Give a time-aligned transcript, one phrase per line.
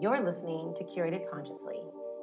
[0.00, 1.80] You're listening to Curated Consciously,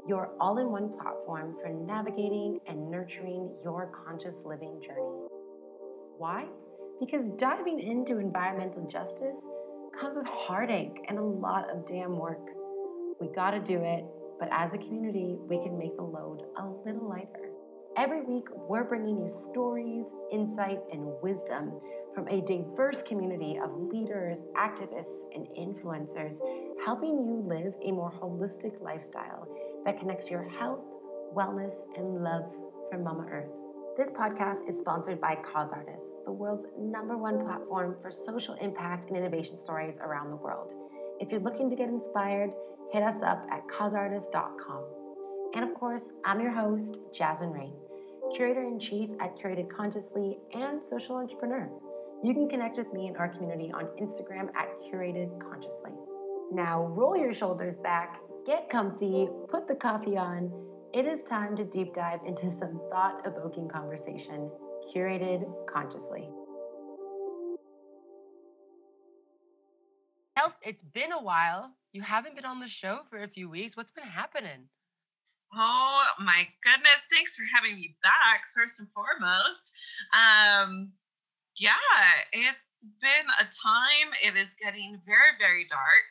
[0.07, 5.27] your all in one platform for navigating and nurturing your conscious living journey.
[6.17, 6.45] Why?
[7.01, 9.45] Because diving into environmental justice
[9.99, 12.47] comes with heartache and a lot of damn work.
[13.19, 14.05] We gotta do it,
[14.39, 17.49] but as a community, we can make the load a little lighter.
[17.97, 21.73] Every week, we're bringing you stories, insight, and wisdom
[22.15, 26.39] from a diverse community of leaders, activists, and influencers,
[26.83, 29.45] helping you live a more holistic lifestyle
[29.83, 30.79] that connects your health,
[31.35, 32.45] wellness, and love
[32.89, 33.49] for Mama Earth.
[33.97, 39.09] This podcast is sponsored by Cause Artists, the world's number one platform for social impact
[39.09, 40.73] and innovation stories around the world.
[41.19, 42.51] If you're looking to get inspired,
[42.91, 44.83] hit us up at causeartist.com.
[45.53, 47.73] And of course, I'm your host, Jasmine Rain,
[48.33, 51.69] curator in chief at Curated Consciously and social entrepreneur.
[52.25, 55.91] You can connect with me and our community on Instagram at Curated Consciously.
[56.51, 58.17] Now, roll your shoulders back,
[58.47, 60.51] get comfy, put the coffee on.
[60.91, 64.49] It is time to deep dive into some thought evoking conversation,
[64.91, 66.27] curated consciously.
[70.35, 71.75] Kels, it's been a while.
[71.93, 73.77] You haven't been on the show for a few weeks.
[73.77, 74.67] What's been happening?
[75.53, 77.01] Oh my goodness.
[77.11, 79.71] Thanks for having me back, first and foremost.
[80.11, 80.91] Um,
[81.57, 82.67] yeah, it's
[83.01, 84.09] been a time.
[84.21, 86.05] It is getting very, very dark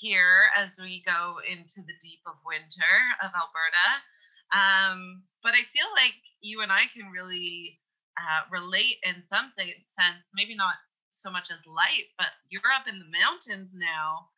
[0.00, 3.88] here as we go into the deep of winter of Alberta.
[4.50, 7.78] Um, but I feel like you and I can really
[8.16, 10.74] uh, relate in some sense, maybe not
[11.12, 14.32] so much as light, but you're up in the mountains now,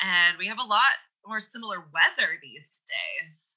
[0.00, 0.96] and we have a lot
[1.26, 3.48] more similar weather these days.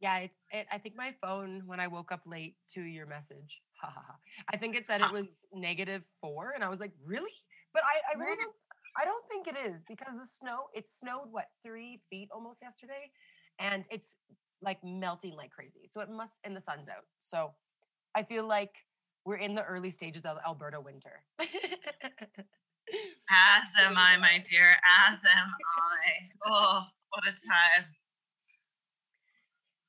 [0.00, 3.60] Yeah, it, it, I think my phone, when I woke up late to your message,
[4.52, 5.12] I think it said it ah.
[5.12, 7.32] was negative four, and I was like, really?
[7.72, 8.54] But I, I really don't,
[9.00, 13.10] I don't think it is because the snow, it snowed what three feet almost yesterday,
[13.58, 14.16] and it's
[14.62, 15.90] like melting like crazy.
[15.92, 17.04] So it must, and the sun's out.
[17.18, 17.52] So
[18.14, 18.72] I feel like
[19.24, 21.24] we're in the early stages of Alberta winter.
[21.40, 21.48] as
[23.80, 24.76] am I, my dear.
[25.10, 26.46] As am I.
[26.46, 27.86] Oh, what a time.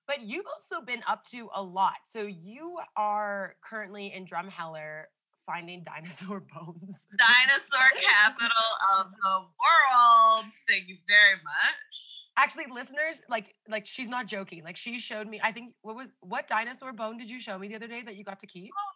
[0.08, 2.06] But you've also been up to a lot.
[2.12, 5.06] So you are currently in Drumheller
[5.46, 7.06] finding dinosaur bones.
[7.18, 10.46] Dinosaur capital of the world.
[10.68, 11.94] Thank you very much.
[12.38, 14.64] Actually, listeners, like like she's not joking.
[14.64, 17.70] Like she showed me, I think what was what dinosaur bone did you show me
[17.70, 18.72] the other day that you got to keep?
[18.76, 18.94] Oh,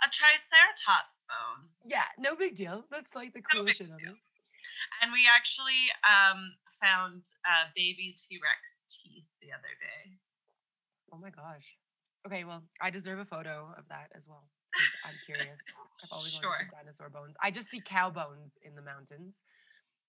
[0.00, 1.68] a triceratops bone.
[1.84, 2.84] Yeah, no big deal.
[2.90, 4.16] That's like the coolest shit of it.
[5.02, 10.16] And we actually um found uh baby T-Rex teeth the other day.
[11.12, 11.66] Oh my gosh.
[12.26, 14.44] Okay, well, I deserve a photo of that as well.
[15.04, 15.58] I'm curious.
[16.02, 16.50] I've always sure.
[16.50, 17.34] wanted to see dinosaur bones.
[17.42, 19.34] I just see cow bones in the mountains.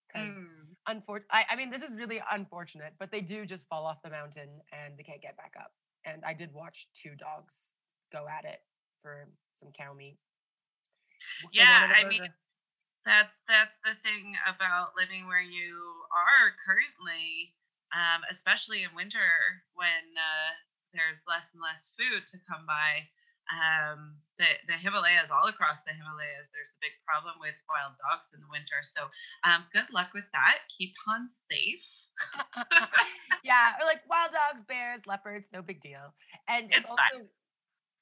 [0.07, 0.67] Because mm.
[0.89, 4.09] unfor- I, I mean, this is really unfortunate, but they do just fall off the
[4.09, 5.71] mountain and they can't get back up.
[6.05, 7.71] And I did watch two dogs
[8.11, 8.59] go at it
[9.01, 10.17] for some cow meat.
[11.53, 12.27] Yeah, I mean,
[13.05, 15.79] that's that's the thing about living where you
[16.11, 17.53] are currently,
[17.93, 20.51] um, especially in winter when uh,
[20.93, 23.07] there's less and less food to come by.
[23.51, 28.31] Um, the, the Himalayas, all across the Himalayas, there's a big problem with wild dogs
[28.31, 28.79] in the winter.
[28.85, 29.11] So
[29.43, 30.63] um, good luck with that.
[30.71, 31.83] Keep on safe.
[33.43, 36.15] yeah, or like wild dogs, bears, leopards, no big deal.
[36.47, 37.27] And it's, it's also,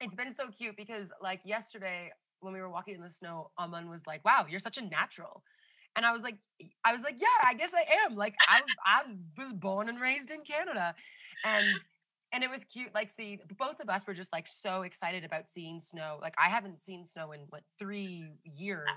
[0.01, 2.11] it's been so cute because like yesterday
[2.41, 5.43] when we were walking in the snow, Aman was like, wow, you're such a natural.
[5.95, 6.37] And I was like,
[6.85, 8.15] I was like, yeah, I guess I am.
[8.15, 9.01] Like I, I
[9.37, 10.95] was born and raised in Canada.
[11.43, 11.65] And
[12.31, 15.47] and it was cute like see both of us were just like so excited about
[15.47, 18.87] seeing snow like i haven't seen snow in what three years.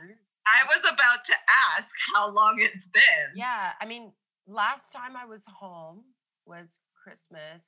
[0.44, 1.34] I was about to
[1.78, 3.30] ask how long it's been.
[3.34, 4.12] Yeah i mean
[4.46, 6.04] last time i was home
[6.46, 7.62] was christmas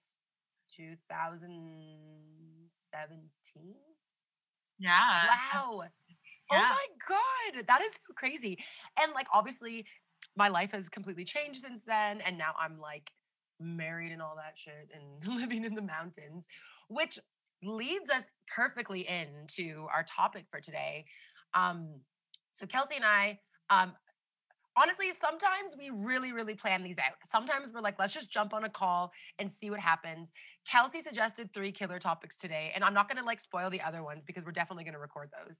[0.76, 3.74] 2017
[4.78, 5.64] yeah wow.
[5.64, 5.84] Oh
[6.50, 6.52] yeah.
[6.52, 8.58] oh my god that is so crazy.
[9.00, 9.86] And like obviously
[10.36, 13.12] my life has completely changed since then and now i'm like
[13.60, 16.46] married and all that shit and living in the mountains,
[16.88, 17.18] which
[17.62, 18.24] leads us
[18.54, 21.04] perfectly into our topic for today.
[21.54, 22.00] Um,
[22.52, 23.38] so Kelsey and I,
[23.70, 23.92] um,
[24.76, 27.14] honestly, sometimes we really, really plan these out.
[27.24, 30.30] Sometimes we're like, let's just jump on a call and see what happens.
[30.70, 34.24] Kelsey suggested three killer topics today, and I'm not gonna like spoil the other ones
[34.26, 35.58] because we're definitely gonna record those.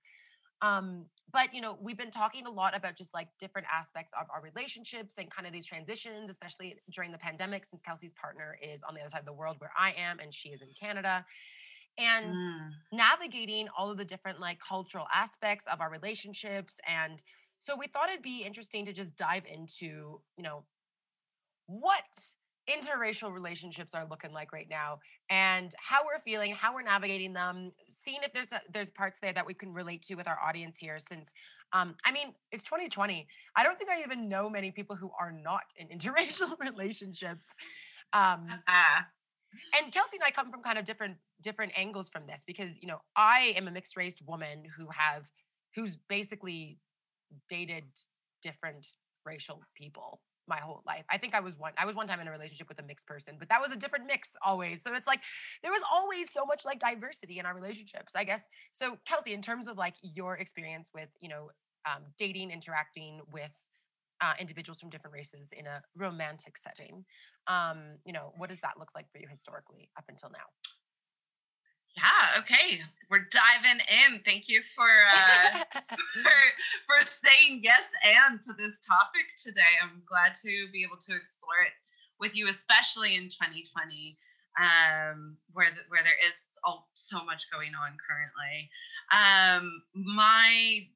[0.62, 4.26] Um, but you know, we've been talking a lot about just like different aspects of
[4.32, 8.82] our relationships and kind of these transitions, especially during the pandemic, since Kelsey's partner is
[8.88, 11.24] on the other side of the world where I am and she is in Canada.
[11.96, 12.70] And mm.
[12.92, 16.74] navigating all of the different like cultural aspects of our relationships.
[16.88, 17.22] And
[17.60, 20.64] so we thought it'd be interesting to just dive into, you know,
[21.66, 22.02] what
[22.68, 27.70] interracial relationships are looking like right now and how we're feeling how we're navigating them
[27.88, 30.78] seeing if there's a, there's parts there that we can relate to with our audience
[30.78, 31.32] here since
[31.74, 33.26] um, i mean it's 2020
[33.56, 37.48] i don't think i even know many people who are not in interracial relationships
[38.14, 39.02] um, uh-huh.
[39.78, 42.88] and kelsey and i come from kind of different different angles from this because you
[42.88, 45.24] know i am a mixed race woman who have
[45.74, 46.78] who's basically
[47.50, 47.84] dated
[48.42, 48.86] different
[49.26, 51.04] racial people my whole life.
[51.10, 53.06] I think I was one I was one time in a relationship with a mixed
[53.06, 54.82] person, but that was a different mix always.
[54.82, 55.20] So it's like
[55.62, 58.46] there was always so much like diversity in our relationships, I guess.
[58.72, 61.50] So Kelsey, in terms of like your experience with, you know,
[61.86, 63.52] um, dating, interacting with
[64.20, 67.04] uh, individuals from different races in a romantic setting,
[67.46, 70.46] um, you know, what does that look like for you historically up until now?
[71.96, 72.82] Yeah, okay.
[73.10, 74.20] We're diving in.
[74.24, 75.62] Thank you for uh
[76.24, 76.38] for
[76.90, 79.78] for saying yes and to this topic today.
[79.82, 81.74] I'm glad to be able to explore it
[82.18, 84.18] with you, especially in 2020,
[84.58, 88.70] um, where the, where there is all, so much going on currently.
[89.14, 90.86] Um, my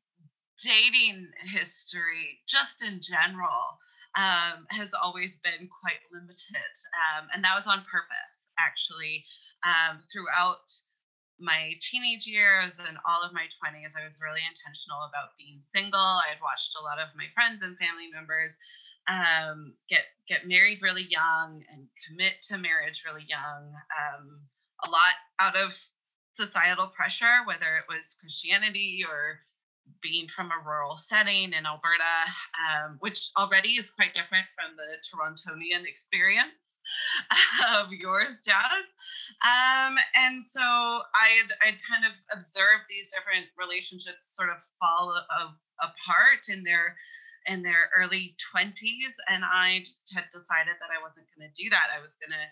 [0.62, 3.78] dating history, just in general,
[4.18, 6.74] um, has always been quite limited,
[7.06, 9.22] um, and that was on purpose, actually.
[9.66, 10.70] Um, throughout
[11.38, 15.99] my teenage years and all of my 20s, I was really intentional about being single.
[15.99, 18.52] I had watched a lot of my friends and family members
[19.08, 23.73] um, get get married really young and commit to marriage really young.
[23.96, 24.44] Um,
[24.85, 25.73] a lot out of
[26.37, 29.43] societal pressure, whether it was Christianity or
[30.02, 32.29] being from a rural setting in Alberta,
[32.61, 36.67] um, which already is quite different from the Torontonian experience
[37.79, 38.87] of yours, Jazz.
[39.44, 45.55] Um, and so I'd I'd kind of observed these different relationships sort of fall of,
[45.79, 46.96] apart in their
[47.46, 51.70] in their early 20s and i just had decided that i wasn't going to do
[51.70, 51.88] that.
[51.94, 52.46] I was going to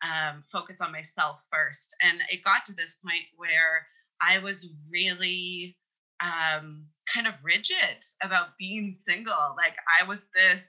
[0.00, 1.94] um, focus on myself first.
[2.00, 3.86] And it got to this point where
[4.20, 5.76] i was really
[6.24, 9.54] um, kind of rigid about being single.
[9.56, 10.64] Like i was this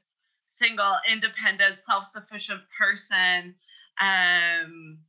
[0.62, 3.56] single, independent, self-sufficient person.
[4.00, 5.00] Um,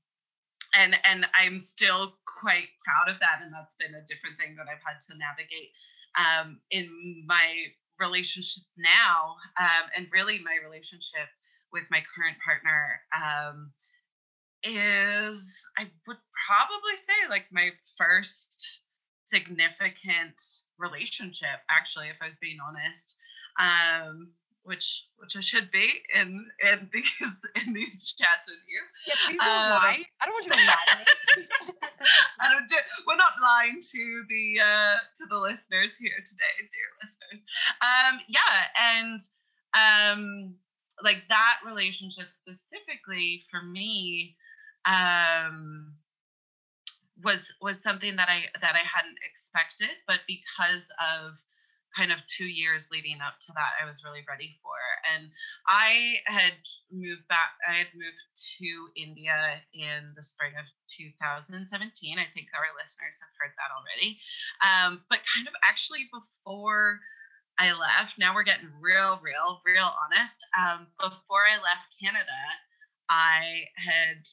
[0.73, 3.45] and and I'm still quite proud of that.
[3.45, 5.77] And that's been a different thing that I've had to navigate
[6.17, 11.29] um, in my relationship now, um, and really my relationship
[11.73, 13.73] with my current partner um,
[14.65, 15.41] is
[15.79, 18.81] I would probably say like my first
[19.29, 20.37] significant
[20.79, 23.17] relationship, actually, if I was being honest.
[23.61, 24.33] Um,
[24.65, 27.13] which which I should be in in these
[27.65, 28.83] in these chats with you.
[29.07, 30.03] Yeah, please don't um, lie.
[30.21, 31.05] I don't want you to lie.
[32.41, 32.77] I don't do,
[33.07, 37.43] we're not lying to the uh, to the listeners here today, dear listeners.
[37.83, 39.21] Um, yeah, and
[39.75, 40.55] um,
[41.03, 44.37] like that relationship specifically for me
[44.85, 45.95] um,
[47.25, 51.35] was was something that I that I hadn't expected, but because of
[51.97, 54.77] kind of two years leading up to that I was really ready for.
[55.13, 55.29] And
[55.69, 56.57] I had
[56.89, 58.25] moved back, I had moved
[58.59, 60.65] to India in the spring of
[60.97, 61.53] 2017.
[62.17, 64.17] I think our listeners have heard that already.
[64.65, 67.01] Um, but kind of actually before
[67.61, 70.41] I left, now we're getting real, real, real honest.
[70.57, 72.41] Um, before I left Canada,
[73.13, 74.25] I had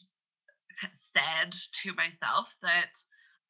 [1.12, 1.52] said
[1.84, 2.96] to myself that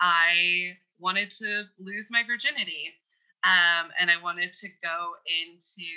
[0.02, 2.98] I wanted to lose my virginity
[3.44, 5.90] um, and I wanted to go into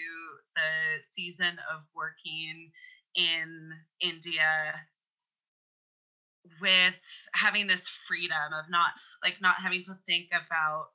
[0.54, 2.70] the season of working
[3.16, 3.70] in
[4.00, 4.74] India
[6.60, 6.94] with
[7.34, 8.90] having this freedom of not
[9.22, 10.88] like not having to think about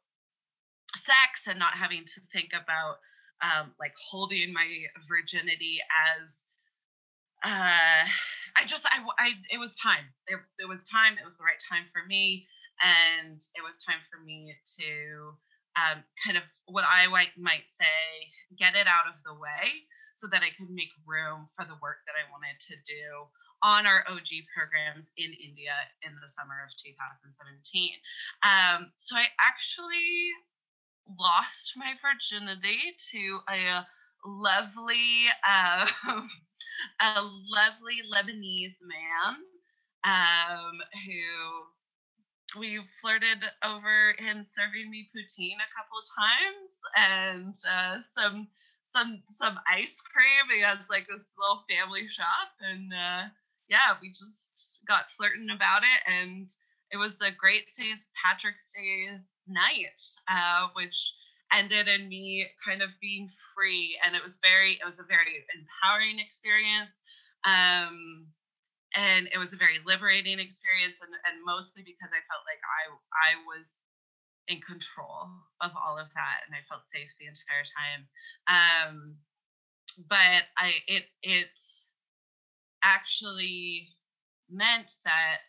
[0.98, 3.00] sex and not having to think about
[3.44, 4.68] um, like holding my
[5.08, 5.80] virginity
[6.20, 6.30] as
[7.46, 8.04] uh,
[8.58, 10.10] I just I, I it was time.
[10.27, 11.16] It, it was time.
[11.22, 12.48] It was the right time for me
[12.82, 15.34] and it was time for me to
[15.77, 18.01] um, kind of what I might say,
[18.57, 19.86] get it out of the way
[20.17, 23.29] so that I could make room for the work that I wanted to do
[23.62, 27.29] on our OG programs in India in the summer of 2017.
[28.41, 30.34] Um, so I actually
[31.05, 33.86] lost my virginity to a
[34.25, 35.86] lovely, uh,
[37.01, 39.41] a lovely Lebanese man
[40.05, 41.76] um, who
[42.56, 48.48] we flirted over him serving me poutine a couple times and uh, some
[48.94, 50.48] some some ice cream.
[50.54, 53.27] He has like this little family shop, and uh,
[53.68, 54.38] yeah, we just
[54.88, 56.48] got flirting about it, and
[56.92, 58.00] it was a great St.
[58.16, 60.00] Patrick's Day night,
[60.32, 60.96] uh, which
[61.51, 65.48] ended in me kind of being free and it was very it was a very
[65.56, 66.92] empowering experience
[67.48, 68.27] um
[68.96, 72.84] and it was a very liberating experience and, and mostly because i felt like i
[73.27, 73.67] i was
[74.48, 75.27] in control
[75.60, 78.01] of all of that and i felt safe the entire time.
[78.48, 78.96] Um
[80.08, 81.51] but i it it
[82.84, 83.89] actually
[84.50, 85.44] meant that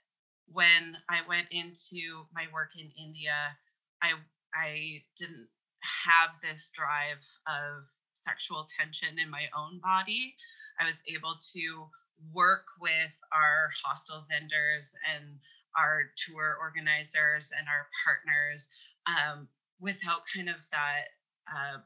[0.50, 3.54] when i went into my work in india
[4.02, 4.16] i
[4.56, 5.46] i didn't
[5.82, 7.84] have this drive of
[8.24, 10.34] sexual tension in my own body.
[10.78, 11.62] I was able to
[12.34, 15.38] work with our hostel vendors and
[15.76, 18.66] our tour organizers and our partners
[19.06, 19.48] um,
[19.80, 21.14] without kind of that
[21.46, 21.78] uh,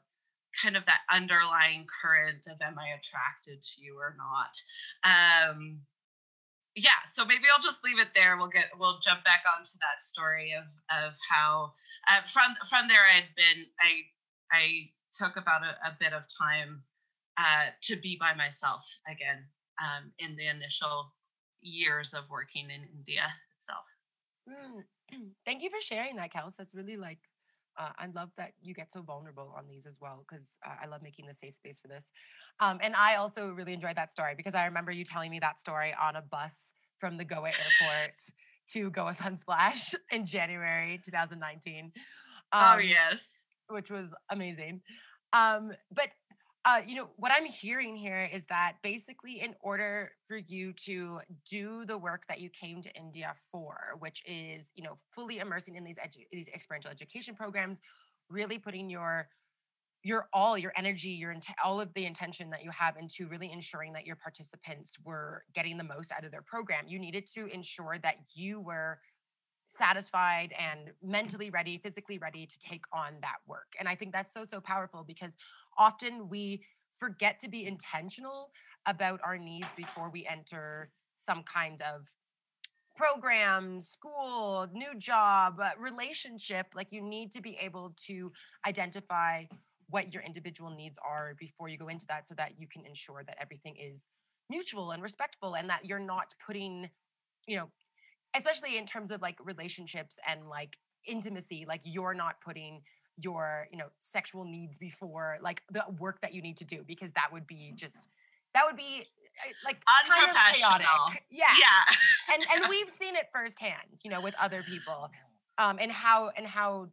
[0.60, 4.52] kind of that underlying current of am I attracted to you or not.
[5.04, 5.84] Um,
[6.74, 8.36] yeah, so maybe I'll just leave it there.
[8.36, 11.76] We'll get we'll jump back onto that story of of how
[12.08, 14.08] uh, from from there I'd been I
[14.48, 14.64] I
[15.12, 16.84] took about a, a bit of time
[17.36, 21.12] uh, to be by myself again um, in the initial
[21.60, 23.26] years of working in India
[23.58, 23.84] itself.
[24.48, 24.84] Mm.
[25.44, 26.56] Thank you for sharing that, Kels.
[26.56, 27.18] That's really like,
[27.78, 30.86] uh, I love that you get so vulnerable on these as well because uh, I
[30.86, 32.04] love making the safe space for this.
[32.60, 35.60] Um, and I also really enjoyed that story because I remember you telling me that
[35.60, 38.22] story on a bus from the Goa airport
[38.72, 41.92] to Goa Sunsplash in January 2019.
[42.52, 43.14] Um, oh, yes.
[43.68, 44.82] Which was amazing.
[45.32, 46.08] Um, but
[46.64, 51.21] uh, you know, what I'm hearing here is that basically, in order for you to
[51.49, 55.75] do the work that you came to India for, which is, you know, fully immersing
[55.76, 57.81] in these edu- these experiential education programs,
[58.28, 59.28] really putting your
[60.04, 63.50] your all your energy, your int- all of the intention that you have into really
[63.52, 67.47] ensuring that your participants were getting the most out of their program, you needed to
[67.47, 68.99] ensure that you were
[69.66, 73.73] satisfied and mentally ready, physically ready to take on that work.
[73.78, 75.35] And I think that's so, so powerful because
[75.78, 76.62] often we
[76.98, 78.50] forget to be intentional
[78.86, 82.02] about our needs before we enter some kind of
[82.96, 86.66] program, school, new job, uh, relationship.
[86.74, 88.30] Like you need to be able to
[88.66, 89.44] identify
[89.88, 93.22] what your individual needs are before you go into that so that you can ensure
[93.26, 94.08] that everything is
[94.48, 96.88] mutual and respectful and that you're not putting
[97.46, 97.68] you know
[98.34, 100.76] especially in terms of like relationships and like
[101.06, 102.80] intimacy like you're not putting
[103.19, 107.11] your you know sexual needs before like the work that you need to do because
[107.14, 108.09] that would be just
[108.54, 110.87] that would be eh, like kind of chaotic
[111.31, 115.11] yeah yeah and and we've seen it firsthand you know with other people
[115.59, 116.88] um and how and how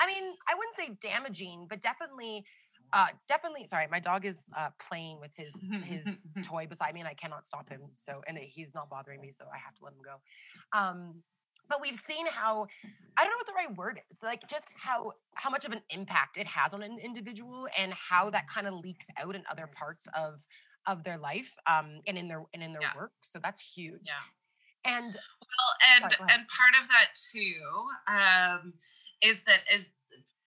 [0.00, 2.44] i mean i wouldn't say damaging but definitely
[2.92, 3.66] uh, definitely.
[3.66, 5.54] Sorry, my dog is uh, playing with his
[5.84, 6.06] his
[6.44, 7.82] toy beside me, and I cannot stop him.
[7.96, 10.76] So, and he's not bothering me, so I have to let him go.
[10.76, 11.22] Um,
[11.70, 12.66] but we've seen how
[13.16, 15.80] I don't know what the right word is, like just how how much of an
[15.88, 19.68] impact it has on an individual, and how that kind of leaks out in other
[19.72, 20.40] parts of
[20.86, 22.96] of their life, um, and in their and in their yeah.
[22.96, 23.12] work.
[23.22, 24.02] So that's huge.
[24.04, 24.92] Yeah.
[24.92, 27.62] And well, and sorry, and part of that too
[28.10, 28.72] um,
[29.22, 29.86] is that is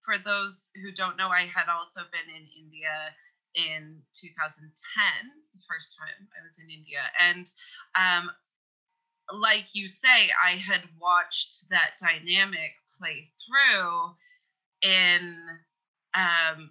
[0.04, 3.14] for those who don't know, I had also been in India
[3.56, 7.08] in 2010, the first time I was in India.
[7.16, 7.46] And
[7.96, 8.30] um,
[9.32, 14.14] like you say, I had watched that dynamic play through
[14.82, 15.36] in
[16.14, 16.70] um,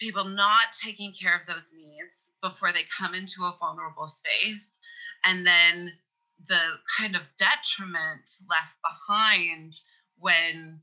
[0.00, 4.66] people not taking care of those needs before they come into a vulnerable space.
[5.24, 5.92] And then
[6.48, 6.60] the
[6.98, 9.74] kind of detriment left behind
[10.18, 10.80] when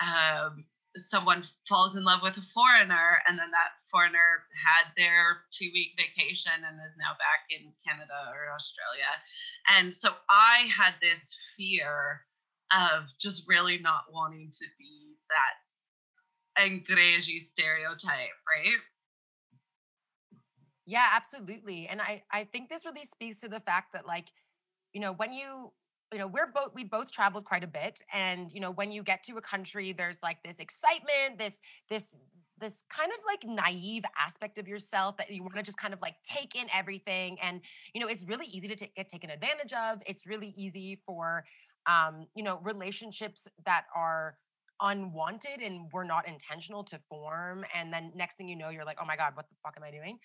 [0.00, 0.64] um,
[1.10, 5.98] someone falls in love with a foreigner and then that foreigner had their two week
[5.98, 9.10] vacation and is now back in Canada or Australia.
[9.66, 11.22] And so I had this
[11.56, 12.22] fear
[12.70, 15.54] of just really not wanting to be that
[16.62, 18.78] Angrezi stereotype, right?
[20.86, 21.88] Yeah, absolutely.
[21.88, 24.26] And I, I think this really speaks to the fact that like,
[24.92, 25.72] you know, when you
[26.12, 29.02] you know we're both we both traveled quite a bit and you know when you
[29.02, 32.14] get to a country there's like this excitement this this
[32.60, 36.00] this kind of like naive aspect of yourself that you want to just kind of
[36.00, 37.60] like take in everything and
[37.94, 40.00] you know it's really easy to t- get taken advantage of.
[40.06, 41.44] It's really easy for
[41.86, 44.36] um you know relationships that are
[44.80, 48.98] unwanted and were not intentional to form and then next thing you know you're like
[49.00, 50.18] oh my god what the fuck am i doing?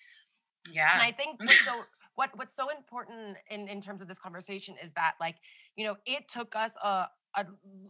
[0.72, 0.92] Yeah.
[0.92, 1.82] And i think what's so
[2.14, 5.36] what what's so important in in terms of this conversation is that like
[5.76, 7.46] you know it took us a a,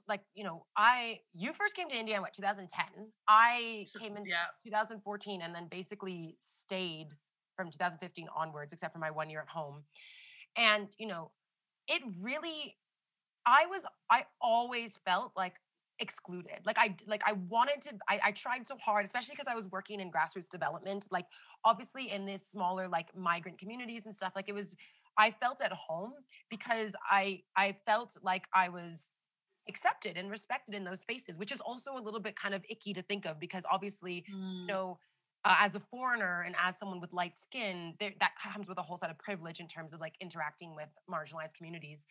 [0.07, 2.85] like you know i you first came to india in what 2010
[3.29, 4.45] i came in yeah.
[4.65, 7.09] 2014 and then basically stayed
[7.57, 9.83] from 2015 onwards except for my one year at home
[10.57, 11.31] and you know
[11.89, 12.77] it really
[13.47, 15.55] i was i always felt like
[16.01, 16.61] excluded.
[16.65, 19.67] Like I like I wanted to I, I tried so hard, especially because I was
[19.67, 21.27] working in grassroots development, like
[21.65, 24.33] obviously in this smaller like migrant communities and stuff.
[24.35, 24.75] Like it was
[25.19, 26.13] I felt at home
[26.49, 29.11] because I I felt like I was
[29.69, 32.93] accepted and respected in those spaces, which is also a little bit kind of icky
[32.95, 34.61] to think of because obviously, mm.
[34.63, 34.99] you know,
[35.45, 38.83] uh, as a foreigner and as someone with light skin, there, that comes with a
[38.83, 42.05] whole set of privilege in terms of like interacting with marginalized communities.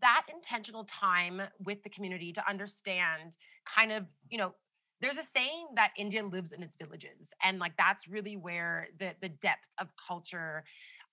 [0.00, 3.36] That intentional time with the community to understand
[3.66, 4.54] kind of, you know,
[5.00, 7.30] there's a saying that India lives in its villages.
[7.42, 10.64] And like that's really where the, the depth of culture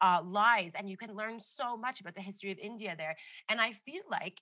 [0.01, 0.73] uh, lies.
[0.77, 3.15] And you can learn so much about the history of India there.
[3.49, 4.41] And I feel like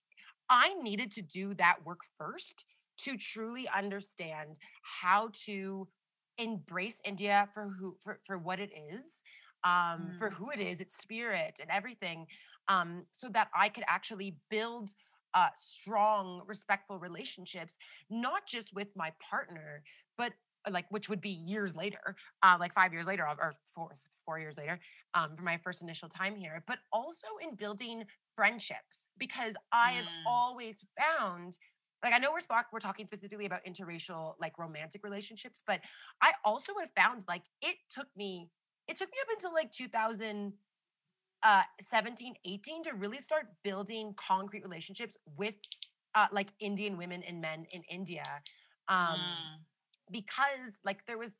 [0.49, 2.65] I needed to do that work first
[2.99, 5.87] to truly understand how to
[6.39, 9.21] embrace India for who for, for what it is,
[9.63, 10.17] um, mm.
[10.17, 12.25] for who it is, its spirit and everything,
[12.67, 14.91] um, so that I could actually build
[15.33, 17.77] uh, strong, respectful relationships,
[18.09, 19.83] not just with my partner,
[20.17, 20.33] but
[20.65, 23.91] uh, like which would be years later, uh, like five years later or four
[24.25, 24.79] four years later,
[25.13, 28.03] um, for my first initial time here, but also in building
[28.35, 29.95] friendships because I mm.
[29.95, 31.57] have always found
[32.03, 35.81] like I know we're sp- we're talking specifically about interracial like romantic relationships, but
[36.21, 38.49] I also have found like it took me
[38.87, 40.53] it took me up until like 2017
[41.43, 41.63] uh,
[42.45, 45.55] 18 to really start building concrete relationships with
[46.15, 48.25] uh, like Indian women and men in India.
[48.87, 49.59] Um, mm.
[50.11, 51.37] because like there was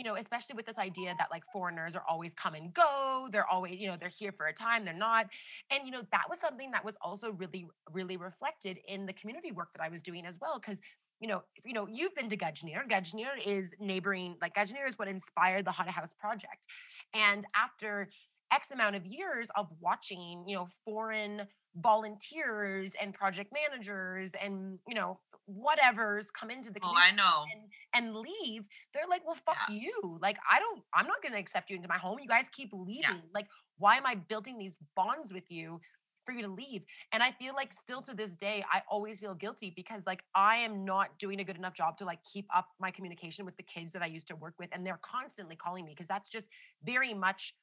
[0.00, 3.46] you know, especially with this idea that like foreigners are always come and go, they're
[3.46, 5.26] always, you know, they're here for a time, they're not.
[5.70, 9.52] And, you know, that was something that was also really, really reflected in the community
[9.52, 10.58] work that I was doing as well.
[10.58, 10.80] Cause,
[11.20, 12.88] you know, you know, you've been to Gajner.
[12.90, 16.64] Gajner is neighboring, like Gajner is what inspired the Haunted House project.
[17.12, 18.08] And after
[18.52, 21.42] X amount of years of watching, you know, foreign
[21.76, 27.44] volunteers and project managers and you know whatever's come into the community oh, I know.
[27.52, 28.64] And, and leave,
[28.94, 29.74] they're like, well, fuck yeah.
[29.74, 30.18] you.
[30.20, 32.18] Like, I don't, I'm not going to accept you into my home.
[32.20, 33.02] You guys keep leaving.
[33.02, 33.16] Yeah.
[33.34, 33.46] Like,
[33.78, 35.80] why am I building these bonds with you
[36.24, 36.82] for you to leave?
[37.12, 40.58] And I feel like still to this day, I always feel guilty because like I
[40.58, 43.62] am not doing a good enough job to like keep up my communication with the
[43.62, 44.68] kids that I used to work with.
[44.72, 46.48] And they're constantly calling me because that's just
[46.84, 47.54] very much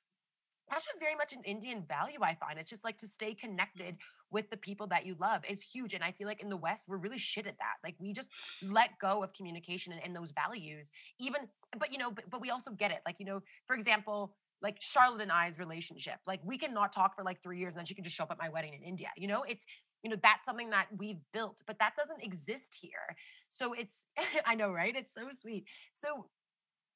[0.70, 2.60] that's just very much an Indian value, I find.
[2.60, 3.98] It's just like to stay connected
[4.32, 5.94] with the people that you love is huge.
[5.94, 7.76] And I feel like in the West, we're really shit at that.
[7.84, 8.30] Like we just
[8.62, 11.42] let go of communication and, and those values, even,
[11.78, 13.00] but you know, but, but we also get it.
[13.06, 17.16] Like, you know, for example, like Charlotte and I's relationship, like we can not talk
[17.16, 18.82] for like three years and then she can just show up at my wedding in
[18.82, 19.10] India.
[19.16, 19.66] You know, it's,
[20.04, 23.16] you know, that's something that we've built, but that doesn't exist here.
[23.52, 24.06] So it's,
[24.46, 24.96] I know, right?
[24.96, 25.66] It's so sweet.
[26.00, 26.26] So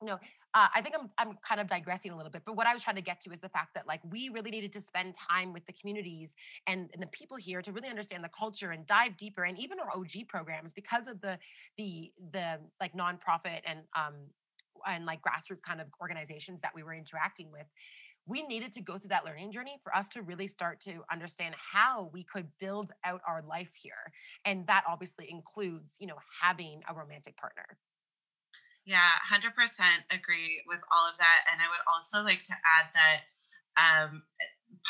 [0.02, 0.20] you know,
[0.54, 2.84] uh, I think I'm I'm kind of digressing a little bit, but what I was
[2.84, 5.54] trying to get to is the fact that like we really needed to spend time
[5.54, 6.34] with the communities
[6.68, 9.80] and, and the people here to really understand the culture and dive deeper, and even
[9.80, 11.38] our OG programs because of the
[11.78, 14.16] the the like nonprofit and um
[14.88, 17.68] and like grassroots kind of organizations that we were interacting with.
[18.28, 21.56] We needed to go through that learning journey for us to really start to understand
[21.56, 24.12] how we could build out our life here,
[24.46, 27.78] and that obviously includes, you know, having a romantic partner.
[28.86, 29.54] Yeah, 100%
[30.10, 31.46] agree with all of that.
[31.52, 33.20] And I would also like to add that
[33.78, 34.24] um,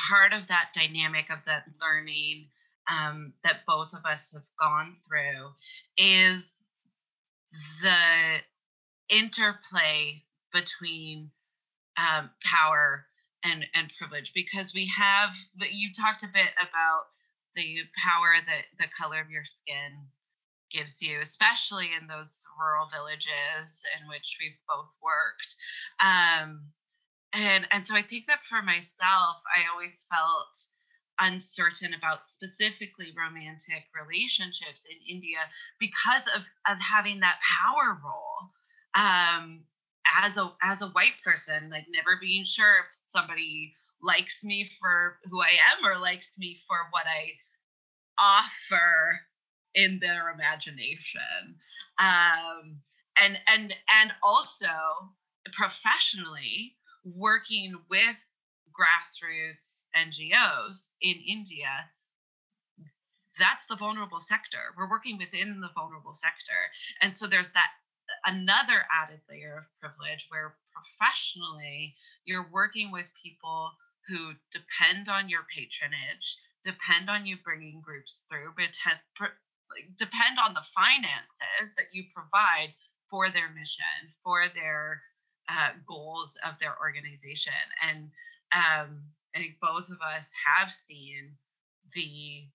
[0.09, 2.47] part of that dynamic of that learning
[2.89, 5.51] um, that both of us have gone through
[5.97, 6.55] is
[7.81, 8.39] the
[9.09, 10.23] interplay
[10.53, 11.31] between
[11.97, 13.05] um, power
[13.43, 17.11] and, and privilege because we have but you talked a bit about
[17.55, 20.07] the power that the color of your skin
[20.73, 25.55] gives you, especially in those rural villages in which we've both worked.
[25.99, 26.71] Um,
[27.33, 30.55] and and so I think that for myself, I always felt
[31.19, 35.47] uncertain about specifically romantic relationships in India
[35.79, 38.51] because of of having that power role
[38.95, 39.63] um,
[40.03, 45.19] as a as a white person, like never being sure if somebody likes me for
[45.29, 47.37] who I am or likes me for what I
[48.19, 49.21] offer
[49.75, 51.55] in their imagination.
[51.99, 52.81] Um,
[53.17, 55.11] and and and also
[55.53, 58.15] professionally working with
[58.71, 61.89] grassroots ngos in india
[63.39, 64.75] that's the vulnerable sector.
[64.77, 66.69] We're working within the vulnerable sector.
[67.01, 67.73] And so there's that
[68.25, 73.71] another added layer of privilege where professionally you're working with people
[74.07, 78.53] who depend on your patronage depend on you bringing groups through
[79.97, 82.73] depend on the finances that you provide
[83.09, 85.01] for their mission, for their
[85.49, 87.65] uh, goals of their organization.
[87.83, 88.11] And
[88.55, 89.03] um,
[89.35, 91.35] I think both of us have seen
[91.93, 92.47] the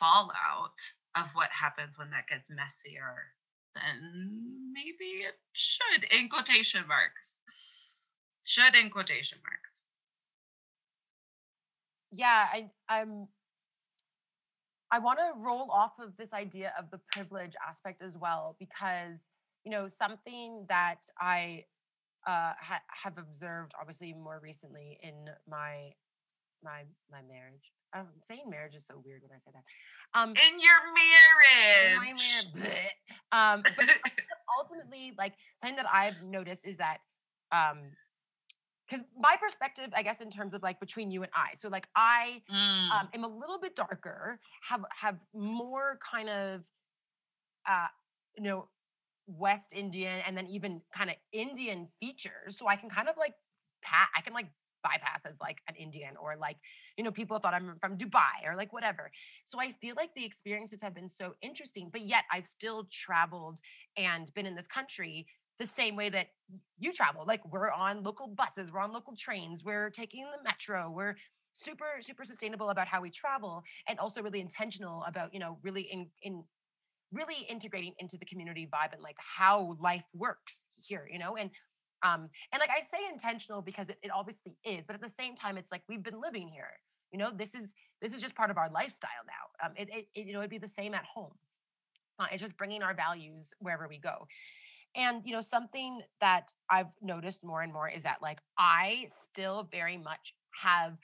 [0.00, 0.78] fallout
[1.16, 3.30] of what happens when that gets messier,
[3.74, 7.22] then maybe it should in quotation marks.
[8.44, 9.74] Should in quotation marks.
[12.12, 13.28] Yeah, I I'm
[14.94, 19.18] I want to roll off of this idea of the privilege aspect as well because
[19.64, 21.64] you know something that I
[22.28, 25.14] uh, ha- have observed obviously more recently in
[25.50, 25.90] my
[26.62, 27.72] my my marriage.
[27.92, 29.64] I'm saying marriage is so weird when I say that.
[30.16, 31.90] Um, in your marriage.
[31.90, 32.92] In my marriage.
[33.32, 33.88] Um, but
[34.60, 36.98] ultimately, like something that I've noticed is that
[37.50, 37.78] um,
[38.88, 41.88] because my perspective, I guess, in terms of like between you and I, so like
[41.96, 42.90] I mm.
[42.90, 46.60] um, am a little bit darker, have have more kind of,
[47.66, 47.86] uh,
[48.36, 48.68] you know,
[49.26, 53.34] West Indian and then even kind of Indian features, so I can kind of like
[53.82, 54.46] pat, I can like
[54.84, 56.58] bypass as like an Indian or like,
[56.96, 59.10] you know, people thought I'm from Dubai or like whatever.
[59.46, 63.60] So I feel like the experiences have been so interesting, but yet I've still traveled
[63.96, 65.26] and been in this country
[65.58, 66.28] the same way that
[66.78, 67.24] you travel.
[67.26, 71.16] Like we're on local buses, we're on local trains, we're taking the metro, we're
[71.54, 75.82] super super sustainable about how we travel and also really intentional about you know really
[75.82, 76.42] in in
[77.12, 81.50] really integrating into the community vibe and like how life works here you know and
[82.02, 85.36] um and like i say intentional because it, it obviously is but at the same
[85.36, 86.70] time it's like we've been living here
[87.12, 90.06] you know this is this is just part of our lifestyle now um it, it,
[90.14, 91.32] it you know it'd be the same at home
[92.18, 94.26] uh, it's just bringing our values wherever we go
[94.96, 99.68] and, you know, something that I've noticed more and more is that like I still
[99.72, 100.96] very much have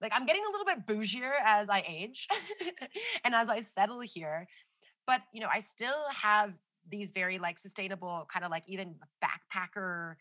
[0.00, 2.26] like I'm getting a little bit bougier as I age
[3.24, 4.46] and as I settle here.
[5.06, 6.54] But, you know, I still have
[6.88, 10.14] these very like sustainable kind of like even backpacker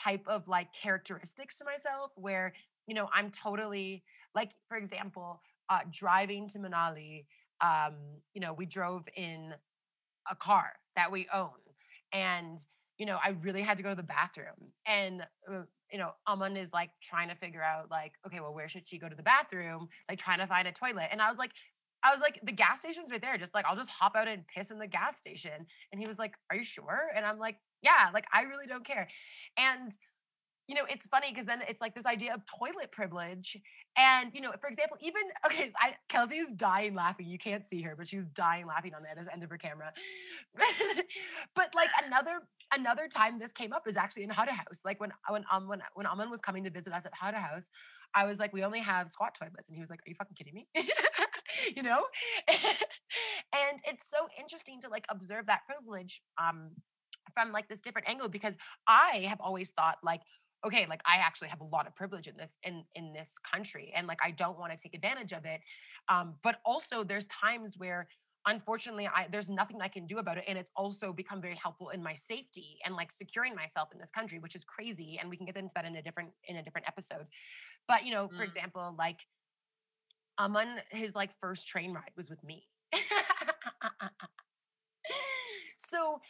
[0.00, 2.52] type of like characteristics to myself where,
[2.86, 7.26] you know, I'm totally like, for example, uh, driving to Manali,
[7.60, 7.94] um,
[8.34, 9.54] you know, we drove in
[10.30, 11.50] a car that we own
[12.14, 12.66] and
[12.98, 15.22] you know i really had to go to the bathroom and
[15.52, 18.88] uh, you know aman is like trying to figure out like okay well where should
[18.88, 21.52] she go to the bathroom like trying to find a toilet and i was like
[22.06, 23.38] I was like, the gas station's right there.
[23.38, 25.66] Just like, I'll just hop out and piss in the gas station.
[25.90, 27.08] And he was like, Are you sure?
[27.16, 29.08] And I'm like, Yeah, like, I really don't care.
[29.56, 29.92] And
[30.66, 33.56] you know, it's funny because then it's like this idea of toilet privilege.
[33.96, 37.26] And, you know, for example, even, okay, I, Kelsey's dying laughing.
[37.26, 39.92] You can't see her, but she's dying laughing on the other end of her camera.
[41.54, 42.40] but like another,
[42.72, 44.80] another time this came up is actually in Huda House.
[44.84, 47.68] Like when, when, um, when, when Aman was coming to visit us at Huda House,
[48.14, 49.68] I was like, we only have squat toilets.
[49.68, 50.66] And he was like, are you fucking kidding me?
[51.76, 52.04] you know?
[52.48, 56.70] and it's so interesting to like observe that privilege, um,
[57.32, 58.54] from like this different angle because
[58.86, 60.20] I have always thought like,
[60.64, 63.92] okay like i actually have a lot of privilege in this in in this country
[63.94, 65.60] and like i don't want to take advantage of it
[66.08, 68.08] um but also there's times where
[68.46, 71.90] unfortunately i there's nothing i can do about it and it's also become very helpful
[71.90, 75.36] in my safety and like securing myself in this country which is crazy and we
[75.36, 77.26] can get into that in a different in a different episode
[77.88, 78.36] but you know mm.
[78.36, 79.20] for example like
[80.38, 82.66] aman his like first train ride was with me
[85.90, 86.20] so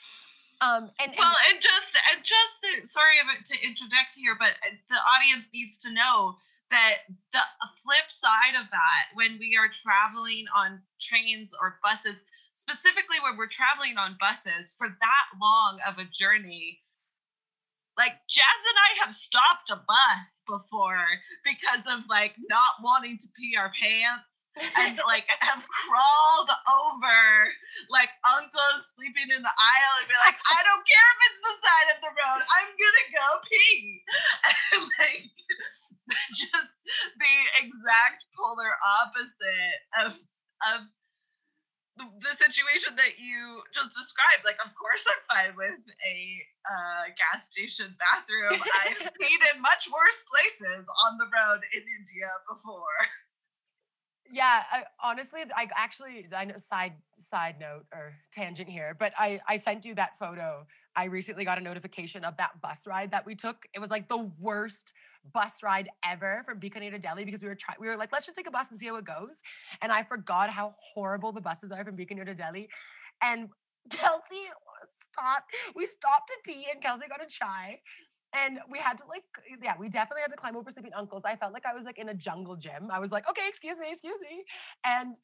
[0.64, 4.72] um, and, and well, and just and just the, sorry to interject here, but uh,
[4.88, 6.40] the audience needs to know
[6.72, 7.05] that
[7.37, 7.44] the
[7.85, 12.16] flip side of that, when we are traveling on trains or buses,
[12.57, 16.81] specifically when we're traveling on buses for that long of a journey,
[18.00, 21.07] like Jazz and I have stopped a bus before
[21.44, 27.18] because of like not wanting to pee our pants and like have crawled over
[27.90, 31.54] like uncles sleeping in the aisle and be like, I don't care if it's the
[31.58, 34.02] side of the road, I'm gonna go pee.
[34.74, 35.26] And like
[36.30, 36.70] just
[37.18, 38.70] the exact polar
[39.02, 40.10] opposite of
[40.70, 40.80] of
[41.96, 46.18] the situation that you just described, like, of course, I'm fine with a
[46.66, 48.58] uh, gas station bathroom.
[48.82, 52.98] I've peed in much worse places on the road in India before
[54.32, 59.40] yeah I, honestly i actually i know side side note or tangent here but i
[59.48, 60.66] i sent you that photo.
[60.96, 63.66] I recently got a notification of that bus ride that we took.
[63.74, 64.92] It was like the worst
[65.32, 68.26] bus ride ever from Bikaner to Delhi because we were trying we were like let's
[68.26, 69.40] just take a bus and see how it goes.
[69.82, 72.68] And i forgot how horrible the buses are from Bikaner to Delhi.
[73.22, 73.48] And
[73.90, 74.44] Kelsey
[75.12, 77.80] stopped we stopped to pee and Kelsey got a chai
[78.35, 79.25] and we had to like,
[79.62, 81.23] yeah, we definitely had to climb over sleeping uncles.
[81.25, 82.88] I felt like I was like in a jungle gym.
[82.90, 84.44] I was like, okay, excuse me, excuse me.
[84.85, 85.16] And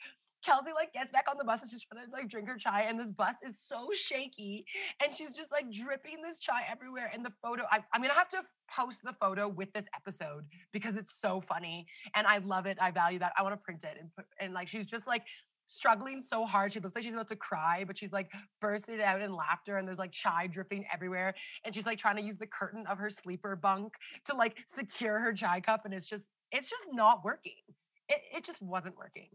[0.44, 2.82] Kelsey like gets back on the bus and she's trying to like drink her chai,
[2.82, 4.64] and this bus is so shaky,
[5.02, 7.10] and she's just like dripping this chai everywhere.
[7.12, 8.42] And the photo, I, am gonna have to
[8.74, 12.78] post the photo with this episode because it's so funny and I love it.
[12.80, 13.32] I value that.
[13.36, 15.24] I want to print it and put and like she's just like
[15.70, 16.72] struggling so hard.
[16.72, 18.30] She looks like she's about to cry, but she's like
[18.60, 21.34] bursting out in laughter and there's like chai dripping everywhere.
[21.64, 23.94] And she's like trying to use the curtain of her sleeper bunk
[24.26, 25.84] to like secure her chai cup.
[25.84, 27.62] And it's just, it's just not working.
[28.08, 29.28] It, it just wasn't working.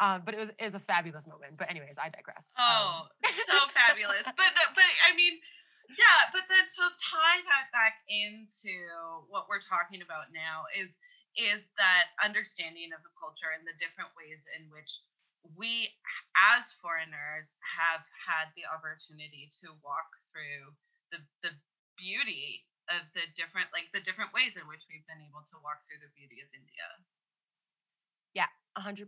[0.00, 1.54] Um, but it was, it was a fabulous moment.
[1.56, 2.50] But anyways, I digress.
[2.58, 3.30] Oh, um.
[3.46, 4.26] so fabulous.
[4.26, 5.38] But but I mean,
[5.94, 6.26] yeah.
[6.34, 8.74] But then to tie that back into
[9.30, 10.90] what we're talking about now is
[11.38, 14.90] is that understanding of the culture and the different ways in which
[15.58, 15.90] we
[16.38, 20.72] as foreigners have had the opportunity to walk through
[21.10, 21.52] the the
[21.98, 25.82] beauty of the different like the different ways in which we've been able to walk
[25.86, 26.86] through the beauty of India.
[28.34, 29.06] Yeah, 100%.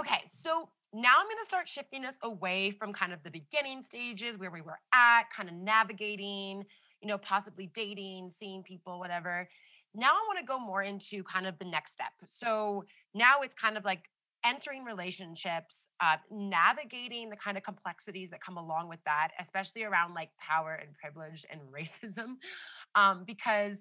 [0.00, 3.82] Okay, so now I'm going to start shifting us away from kind of the beginning
[3.82, 6.64] stages where we were at, kind of navigating,
[7.00, 9.48] you know, possibly dating, seeing people, whatever.
[9.94, 12.12] Now I want to go more into kind of the next step.
[12.26, 14.02] So now it's kind of like
[14.46, 20.14] entering relationships, uh, navigating the kind of complexities that come along with that, especially around
[20.14, 22.36] like power and privilege and racism.
[22.94, 23.78] Um, because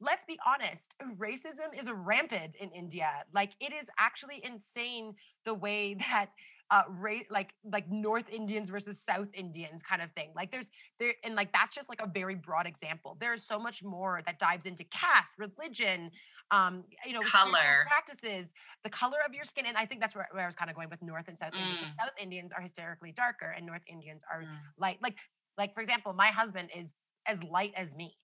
[0.00, 3.10] let's be honest, racism is rampant in India.
[3.32, 6.30] Like it is actually insane the way that
[6.70, 11.12] uh rate like like north indians versus south indians kind of thing like there's there
[11.24, 14.66] and like that's just like a very broad example there's so much more that dives
[14.66, 16.10] into caste religion
[16.50, 18.52] um you know color practices
[18.84, 20.76] the color of your skin and i think that's where, where i was kind of
[20.76, 21.60] going with north and south mm.
[21.60, 24.48] indians south indians are hysterically darker and north indians are mm.
[24.78, 25.16] light like
[25.56, 26.92] like for example my husband is
[27.26, 28.14] as light as me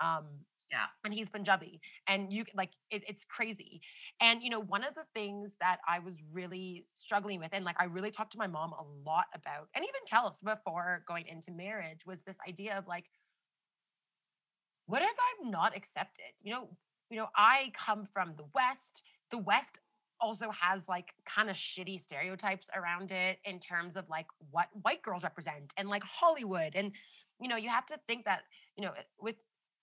[0.00, 0.24] um
[0.72, 0.86] yeah.
[1.04, 1.80] And he's Punjabi.
[2.08, 3.82] And you like it, it's crazy.
[4.20, 7.76] And you know, one of the things that I was really struggling with, and like
[7.78, 11.52] I really talked to my mom a lot about, and even Kels before going into
[11.52, 13.04] marriage, was this idea of like,
[14.86, 15.08] what if
[15.42, 16.32] I'm not accepted?
[16.42, 16.68] You know,
[17.10, 19.02] you know, I come from the West.
[19.30, 19.78] The West
[20.20, 25.02] also has like kind of shitty stereotypes around it in terms of like what white
[25.02, 26.72] girls represent and like Hollywood.
[26.74, 26.92] And,
[27.40, 28.42] you know, you have to think that,
[28.76, 29.36] you know, with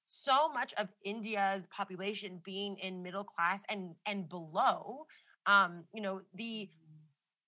[0.10, 5.06] so much of India's population being in middle class and and below,
[5.46, 6.70] um, you know, the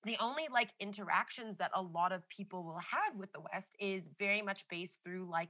[0.04, 4.10] the only like interactions that a lot of people will have with the West is
[4.20, 5.50] very much based through like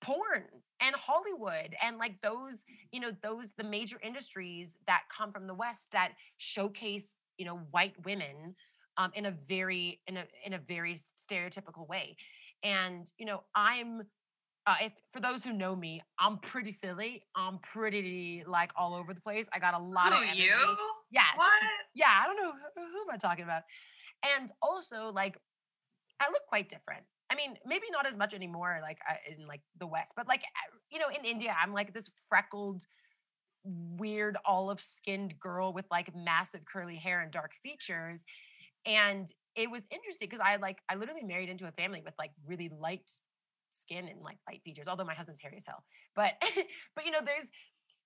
[0.00, 0.44] porn
[0.80, 5.54] and Hollywood and like those, you know, those the major industries that come from the
[5.54, 8.54] West that showcase, you know, white women
[8.96, 12.16] um, in a very in a in a very stereotypical way.
[12.62, 14.02] And you know, I'm
[14.66, 17.22] uh, if for those who know me, I'm pretty silly.
[17.36, 19.46] I'm pretty like all over the place.
[19.52, 20.42] I got a lot who, of energy.
[20.42, 20.76] you?
[21.10, 21.46] Yeah, what?
[21.46, 22.20] Just, yeah.
[22.22, 23.62] I don't know who, who am I talking about.
[24.36, 25.38] And also, like,
[26.20, 27.04] I look quite different.
[27.30, 28.98] I mean, maybe not as much anymore, like
[29.28, 30.42] in like the West, but like
[30.90, 32.84] you know, in India, I'm like this freckled,
[33.64, 38.22] weird olive-skinned girl with like massive curly hair and dark features,
[38.84, 42.30] and it was interesting because I like I literally married into a family with like
[42.46, 43.10] really light
[43.86, 45.84] skin and like light features, although my husband's hairy as hell.
[46.14, 46.34] But
[46.96, 47.48] but you know, there's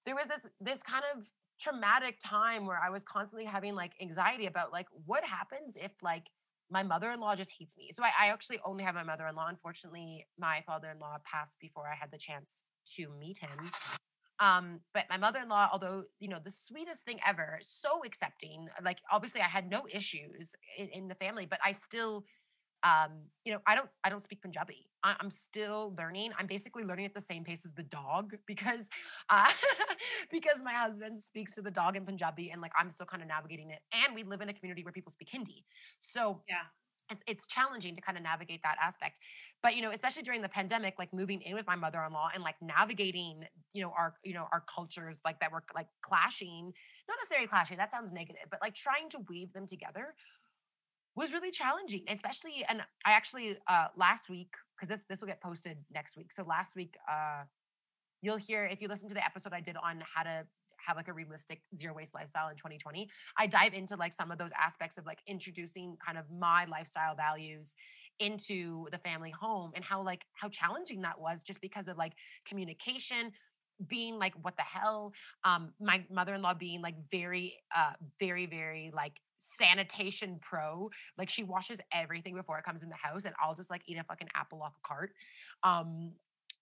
[0.06, 1.26] there was this this kind of
[1.60, 6.24] traumatic time where I was constantly having like anxiety about like what happens if like
[6.70, 7.90] my mother-in-law just hates me.
[7.92, 9.48] So I, I actually only have my mother-in-law.
[9.48, 12.62] Unfortunately, my father-in-law passed before I had the chance
[12.96, 13.70] to meet him.
[14.38, 18.68] Um, but my mother-in-law, although you know the sweetest thing ever, so accepting.
[18.82, 22.24] Like obviously, I had no issues in, in the family, but I still
[22.82, 23.12] um,
[23.44, 24.86] you know, I don't I don't speak Punjabi.
[25.02, 26.32] I, am still learning.
[26.38, 28.88] I'm basically learning at the same pace as the dog because
[29.28, 29.50] uh,
[30.30, 33.28] because my husband speaks to the dog in Punjabi and like I'm still kind of
[33.28, 33.80] navigating it.
[33.92, 35.64] And we live in a community where people speak Hindi.
[36.00, 36.66] So yeah.
[37.12, 39.18] It's, it's challenging to kind of navigate that aspect
[39.64, 42.54] but you know especially during the pandemic like moving in with my mother-in-law and like
[42.62, 46.72] navigating you know our you know our cultures like that were like clashing
[47.08, 50.14] not necessarily clashing that sounds negative but like trying to weave them together
[51.16, 52.64] was really challenging, especially.
[52.68, 56.32] And I actually uh, last week because this this will get posted next week.
[56.32, 57.44] So last week, uh,
[58.22, 60.44] you'll hear if you listen to the episode I did on how to
[60.86, 64.38] have like a realistic zero waste lifestyle in 2020 i dive into like some of
[64.38, 67.74] those aspects of like introducing kind of my lifestyle values
[68.18, 72.12] into the family home and how like how challenging that was just because of like
[72.46, 73.30] communication
[73.88, 75.12] being like what the hell
[75.44, 80.90] um my mother-in-law being like very uh very very like sanitation pro.
[81.18, 83.98] Like she washes everything before it comes in the house, and I'll just like eat
[83.98, 85.12] a fucking apple off a cart.
[85.62, 86.12] Um,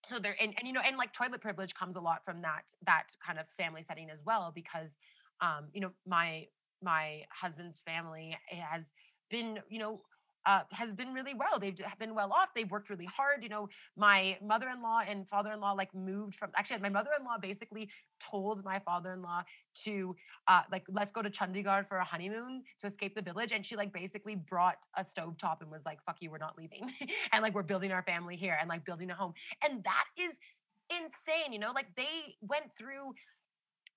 [0.09, 2.63] so there and, and you know and like toilet privilege comes a lot from that
[2.87, 4.91] that kind of family setting as well because
[5.41, 6.47] um you know my
[6.83, 8.91] my husband's family has
[9.31, 10.01] been you know
[10.49, 11.61] uh, has been really well.
[11.61, 12.49] They've been well off.
[12.57, 13.43] They've worked really hard.
[13.43, 16.51] You know, my mother-in-law and father-in-law like moved from.
[16.57, 19.43] Actually, my mother-in-law basically told my father-in-law
[19.85, 20.17] to
[20.49, 23.77] uh, like let's go to Chandigarh for a honeymoon to escape the village, and she
[23.77, 26.91] like basically brought a stove top and was like, "Fuck you, we're not leaving,"
[27.33, 30.39] and like we're building our family here and like building a home, and that is
[30.89, 31.53] insane.
[31.53, 33.13] You know, like they went through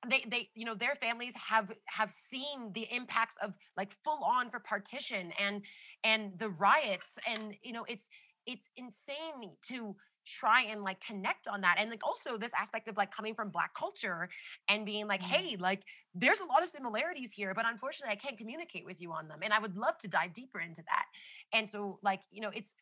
[0.10, 4.50] they they you know their families have have seen the impacts of like full on
[4.50, 5.62] for partition and
[6.04, 8.06] and the riots and you know it's
[8.48, 12.96] it's insane to try and like connect on that and like also this aspect of
[12.96, 14.30] like coming from black culture
[14.70, 15.26] and being like Mm.
[15.26, 15.82] hey like
[16.14, 19.40] there's a lot of similarities here but unfortunately i can't communicate with you on them
[19.44, 21.06] and i would love to dive deeper into that
[21.54, 22.74] and so like you know it's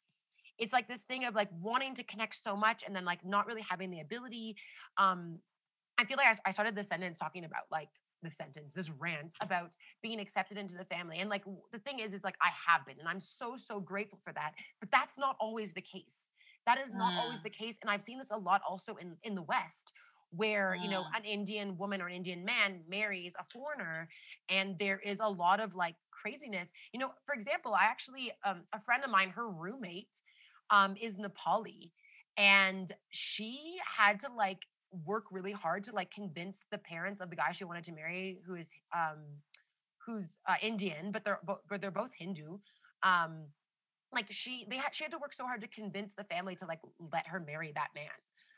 [0.57, 3.47] it's like this thing of like wanting to connect so much and then like not
[3.47, 4.55] really having the ability
[4.97, 5.39] um
[5.99, 7.89] I feel like I started this sentence talking about like
[8.23, 11.17] the sentence, this rant about being accepted into the family.
[11.17, 14.19] And like the thing is, is like I have been, and I'm so, so grateful
[14.23, 14.53] for that.
[14.79, 16.29] But that's not always the case.
[16.65, 17.77] That is not always Mm, the case.
[17.81, 19.91] And I've seen this a lot also in, in the West,
[20.31, 21.17] where, you know, mm.
[21.17, 24.07] an Indian woman or an Indian man marries a foreigner,
[24.49, 26.71] and there is a lot of like craziness.
[26.93, 30.07] You know, for example, I actually, um, a friend of mine, her roommate
[30.69, 31.91] um, is Nepali
[32.39, 34.65] and she had to like
[35.05, 38.39] work really hard to like convince the parents of the guy she wanted to marry
[38.45, 39.19] who is um
[40.05, 42.57] who's uh, indian but they're but they're both hindu
[43.03, 43.43] um
[44.13, 46.65] like she they had she had to work so hard to convince the family to
[46.65, 46.79] like
[47.11, 48.05] let her marry that man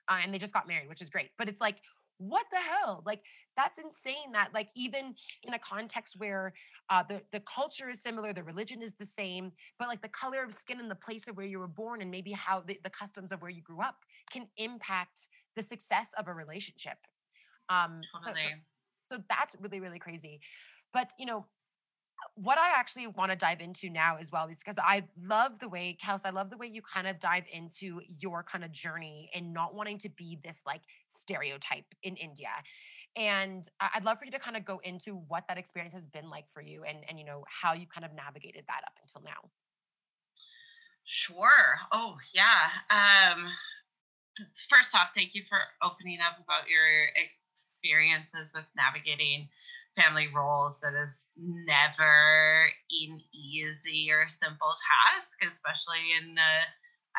[0.09, 1.77] uh, and they just got married which is great but it's like
[2.21, 3.01] what the hell?
[3.05, 3.21] Like
[3.57, 6.53] that's insane that like even in a context where
[6.89, 10.43] uh, the the culture is similar the religion is the same but like the color
[10.43, 12.89] of skin and the place of where you were born and maybe how the, the
[12.89, 13.95] customs of where you grew up
[14.31, 16.97] can impact the success of a relationship
[17.69, 20.39] um so, so so that's really really crazy
[20.93, 21.45] but you know
[22.35, 25.67] what I actually want to dive into now as well is because I love the
[25.67, 29.29] way, Kels, I love the way you kind of dive into your kind of journey
[29.33, 32.49] and not wanting to be this like stereotype in India.
[33.15, 36.29] And I'd love for you to kind of go into what that experience has been
[36.29, 39.21] like for you and, and you know, how you kind of navigated that up until
[39.21, 39.49] now.
[41.05, 41.77] Sure.
[41.91, 42.69] Oh, yeah.
[42.89, 43.47] Um,
[44.69, 49.49] first off, thank you for opening up about your experiences with navigating
[49.95, 50.79] family roles.
[50.81, 56.55] That is never an easy or simple task, especially in a,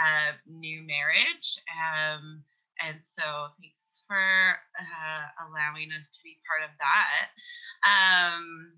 [0.01, 0.11] a
[0.49, 1.61] new marriage.
[1.69, 2.45] Um,
[2.81, 7.31] and so, thanks for uh, allowing us to be part of that.
[7.85, 8.73] Um,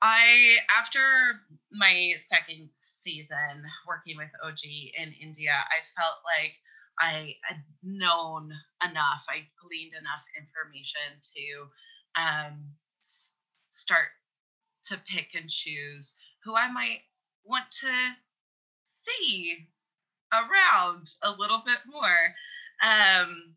[0.00, 2.70] I after my second
[3.04, 4.64] season working with OG
[4.96, 6.56] in India, I felt like
[7.00, 8.52] I had known
[8.84, 9.24] enough.
[9.28, 12.76] I gleaned enough information to um,
[13.70, 14.12] start
[14.86, 16.12] to pick and choose
[16.44, 17.08] who I might
[17.44, 17.94] want to
[19.06, 19.66] see
[20.32, 22.34] around a little bit more.
[22.82, 23.56] Um,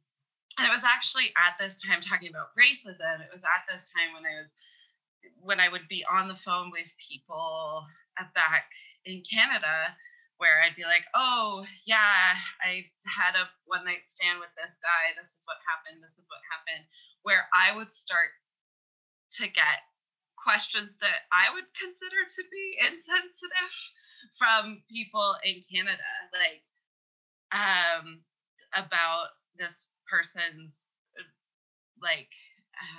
[0.57, 3.21] and it was actually at this time talking about racism.
[3.21, 4.49] It was at this time when I was
[5.41, 7.83] when I would be on the phone with people
[8.19, 8.67] uh, back
[9.05, 9.95] in Canada,
[10.43, 15.15] where I'd be like, "Oh yeah, I had a one night stand with this guy.
[15.15, 16.03] This is what happened.
[16.03, 16.83] This is what happened."
[17.23, 18.35] Where I would start
[19.39, 19.87] to get
[20.35, 23.73] questions that I would consider to be insensitive
[24.35, 26.67] from people in Canada, like
[27.55, 28.27] um,
[28.75, 30.75] about this person's
[32.03, 32.27] like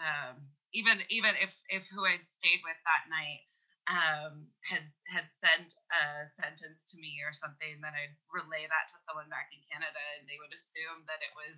[0.00, 3.44] um, even even if if who I'd stayed with that night
[3.88, 8.96] um, had had sent a sentence to me or something, then I'd relay that to
[9.04, 11.56] someone back in Canada, and they would assume that it was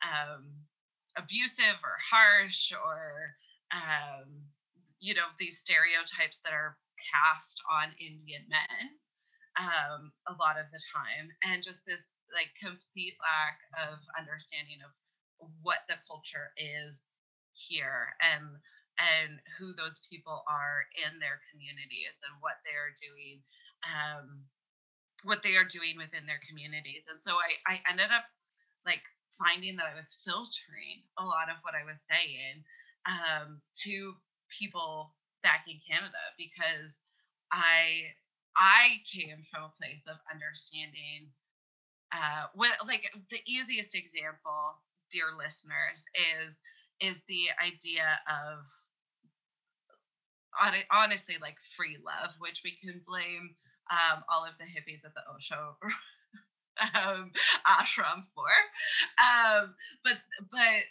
[0.00, 0.42] um,
[1.16, 3.36] abusive or harsh or
[3.74, 4.48] um,
[5.00, 8.96] you know these stereotypes that are cast on Indian men
[9.60, 12.02] um, a lot of the time, and just this
[12.32, 14.92] like complete lack of understanding of
[15.62, 16.96] what the culture is
[17.56, 18.60] here and
[18.98, 23.40] and who those people are in their communities and what they are doing
[23.86, 24.42] um,
[25.26, 27.02] what they are doing within their communities.
[27.10, 28.26] And so I, I ended up
[28.86, 29.02] like
[29.38, 32.64] finding that i was filtering a lot of what i was saying
[33.06, 34.14] um, to
[34.50, 36.90] people back in canada because
[37.54, 38.10] i
[38.58, 41.30] i came from a place of understanding
[42.10, 42.48] uh,
[42.88, 44.80] like the easiest example
[45.12, 46.52] dear listeners is
[47.00, 48.66] is the idea of
[50.58, 53.54] hon- honestly like free love, which we can blame
[53.90, 55.78] um, all of the hippies at the Osho
[56.94, 57.32] um,
[57.64, 58.52] ashram for.
[59.16, 60.18] Um, but
[60.50, 60.84] but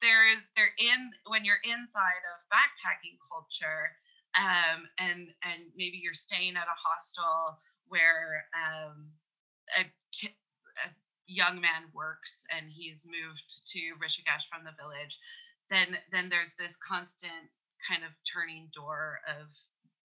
[0.00, 3.92] there is they're in when you're inside of backpacking culture,
[4.38, 9.12] um, and and maybe you're staying at a hostel where um,
[9.78, 10.88] a, a
[11.26, 15.14] young man works and he's moved to Rishikesh from the village,
[15.70, 17.50] then then there's this constant
[17.84, 19.48] kind of turning door of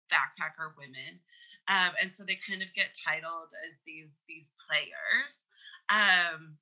[0.10, 1.20] backpacker women.
[1.68, 5.34] Um, and so they kind of get titled as these these players.
[5.90, 6.58] Um,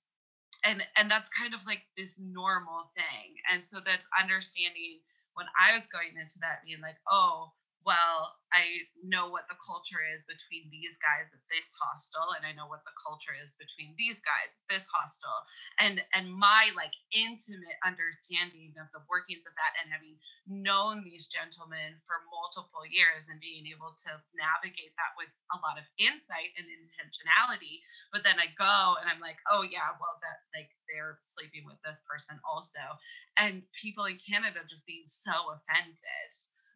[0.63, 3.35] and and that's kind of like this normal thing.
[3.51, 5.03] And so that's understanding
[5.35, 7.51] when I was going into that being like, oh,
[7.83, 12.55] well, I know what the culture is between these guys at this hostel, and I
[12.55, 15.33] know what the culture is between these guys at this hostel,
[15.81, 20.15] and and my like intimate understanding of the workings of that, and having
[20.47, 25.75] known these gentlemen for multiple years, and being able to navigate that with a lot
[25.75, 27.83] of insight and intentionality.
[28.15, 31.81] But then I go and I'm like, oh yeah, well that like they're sleeping with
[31.83, 32.95] this person also,
[33.35, 36.31] and people in Canada just being so offended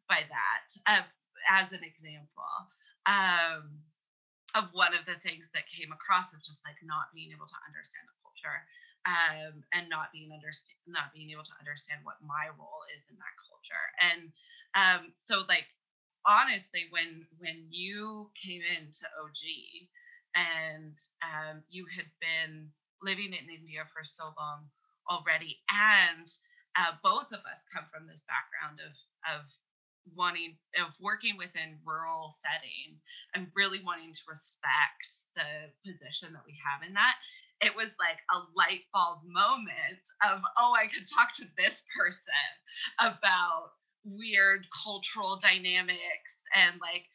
[0.08, 1.06] by that uh,
[1.52, 2.56] as an example
[3.08, 3.80] um,
[4.56, 7.60] of one of the things that came across of just like not being able to
[7.68, 8.60] understand the culture
[9.08, 13.16] um, and not being understand not being able to understand what my role is in
[13.16, 13.86] that culture.
[14.04, 14.22] And
[14.76, 15.68] um, so like
[16.28, 19.42] honestly when when you came into OG
[20.36, 22.68] and um, you had been
[23.00, 24.68] living in India for so long
[25.08, 26.28] already and
[26.76, 28.92] uh, both of us come from this background of
[29.24, 29.48] of
[30.16, 33.02] wanting of working within rural settings
[33.34, 37.16] and really wanting to respect the position that we have in that
[37.62, 42.50] it was like a light bulb moment of oh i could talk to this person
[43.02, 43.74] about
[44.06, 47.06] weird cultural dynamics and like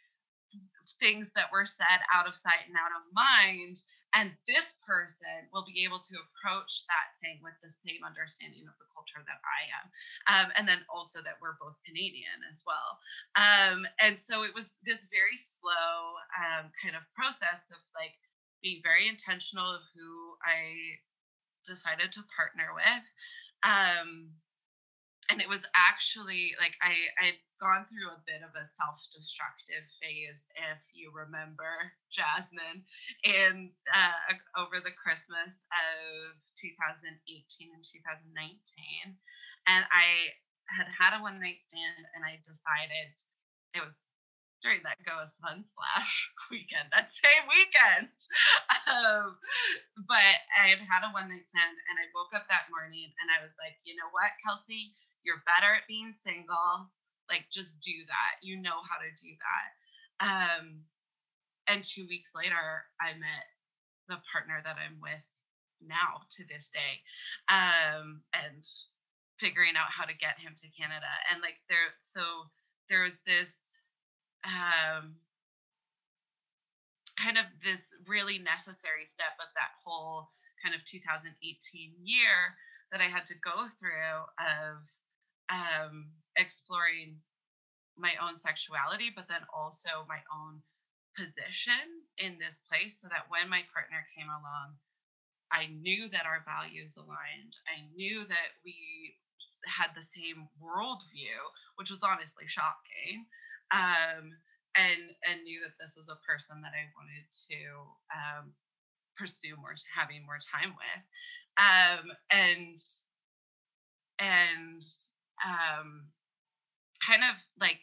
[1.00, 3.82] things that were said out of sight and out of mind
[4.12, 8.76] and this person will be able to approach that thing with the same understanding of
[8.76, 9.86] the culture that I am.
[10.28, 13.00] Um, and then also that we're both Canadian as well.
[13.34, 18.16] Um, and so it was this very slow um, kind of process of like
[18.60, 21.00] being very intentional of who I
[21.64, 23.04] decided to partner with.
[23.64, 24.34] Um,
[25.30, 30.42] and it was actually like I I'd gone through a bit of a self-destructive phase,
[30.58, 32.82] if you remember, Jasmine,
[33.22, 37.06] in uh, over the Christmas of 2018
[37.70, 39.14] and 2019,
[39.70, 40.34] and I
[40.66, 43.14] had had a one-night stand, and I decided
[43.78, 43.94] it was
[44.62, 46.14] during that Go Sun slash
[46.54, 48.14] weekend, that same weekend.
[48.86, 49.36] Um,
[50.06, 53.28] but I had had a one night stand and I woke up that morning and
[53.28, 54.94] I was like, you know what, Kelsey,
[55.24, 56.90] you're better at being single.
[57.30, 58.42] Like, just do that.
[58.42, 59.68] You know how to do that.
[60.22, 60.84] Um,
[61.66, 63.46] and two weeks later, I met
[64.10, 65.24] the partner that I'm with
[65.80, 67.02] now to this day.
[67.48, 68.62] Um, and
[69.42, 71.10] figuring out how to get him to Canada.
[71.26, 72.46] And like there, so
[72.86, 73.50] there was this
[74.46, 75.18] um,
[77.18, 80.30] kind of this really necessary step of that whole
[80.62, 81.34] kind of 2018
[82.06, 82.54] year
[82.94, 84.86] that I had to go through of
[85.52, 87.20] um, exploring
[88.00, 90.64] my own sexuality, but then also my own
[91.12, 94.80] position in this place so that when my partner came along,
[95.52, 97.52] I knew that our values aligned.
[97.68, 99.20] I knew that we
[99.68, 101.36] had the same worldview,
[101.76, 103.28] which was honestly shocking.
[103.68, 104.32] Um,
[104.72, 107.60] and and knew that this was a person that I wanted to
[108.08, 108.44] um,
[109.20, 111.02] pursue more, having more time with.
[111.60, 112.80] Um, and
[114.16, 114.80] and
[115.44, 116.08] um,
[117.06, 117.78] kind of like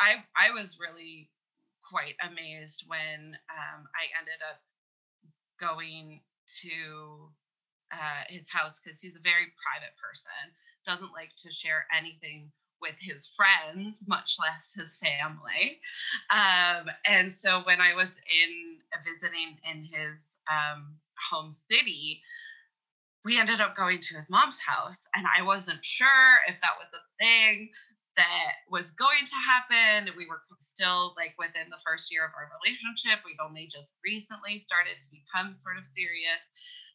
[0.00, 1.28] I I was really
[1.84, 4.60] quite amazed when um, I ended up
[5.60, 6.20] going
[6.62, 7.30] to
[7.92, 10.52] uh, his house because he's a very private person,
[10.84, 12.50] doesn't like to share anything
[12.80, 15.80] with his friends, much less his family.
[16.30, 20.18] Um, and so when I was in visiting in his
[20.50, 20.96] um,
[21.30, 22.20] home city,
[23.26, 26.88] we ended up going to his mom's house and i wasn't sure if that was
[26.94, 27.68] a thing
[28.16, 30.12] that was going to happen.
[30.16, 33.20] We were still like within the first year of our relationship.
[33.22, 36.42] We'd only just recently started to become sort of serious.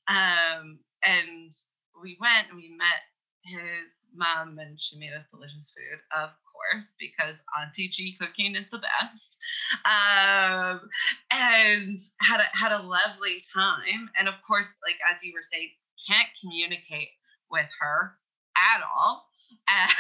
[0.10, 1.54] Um, and
[2.02, 3.06] we went and we met
[3.46, 8.66] his mom and she made us delicious food of course because auntie ji cooking is
[8.74, 9.38] the best.
[9.86, 10.90] Um,
[11.32, 14.10] and had a, had a lovely time.
[14.18, 15.70] And of course like as you were saying
[16.08, 17.10] can't communicate
[17.49, 18.18] with her
[18.58, 19.28] at all.
[19.68, 19.91] And,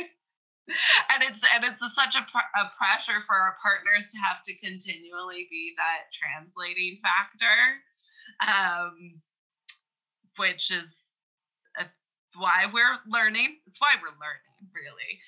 [1.12, 4.56] and it's and it's a, such a, a pressure for our partners to have to
[4.58, 7.58] continually be that translating factor,
[8.40, 9.20] um,
[10.40, 10.88] which is
[11.78, 11.84] a,
[12.40, 13.60] why we're learning.
[13.68, 15.20] It's why we're learning, really.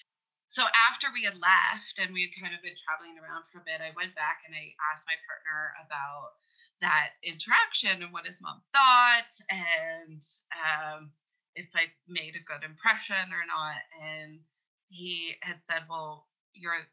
[0.48, 3.66] so after we had left and we had kind of been traveling around for a
[3.68, 6.40] bit, I went back and I asked my partner about
[6.80, 10.20] that interaction and what his mom thought and
[10.52, 11.10] um,
[11.56, 13.80] if I made a good impression or not.
[13.96, 14.40] And
[14.88, 16.84] he had said, Well, you're,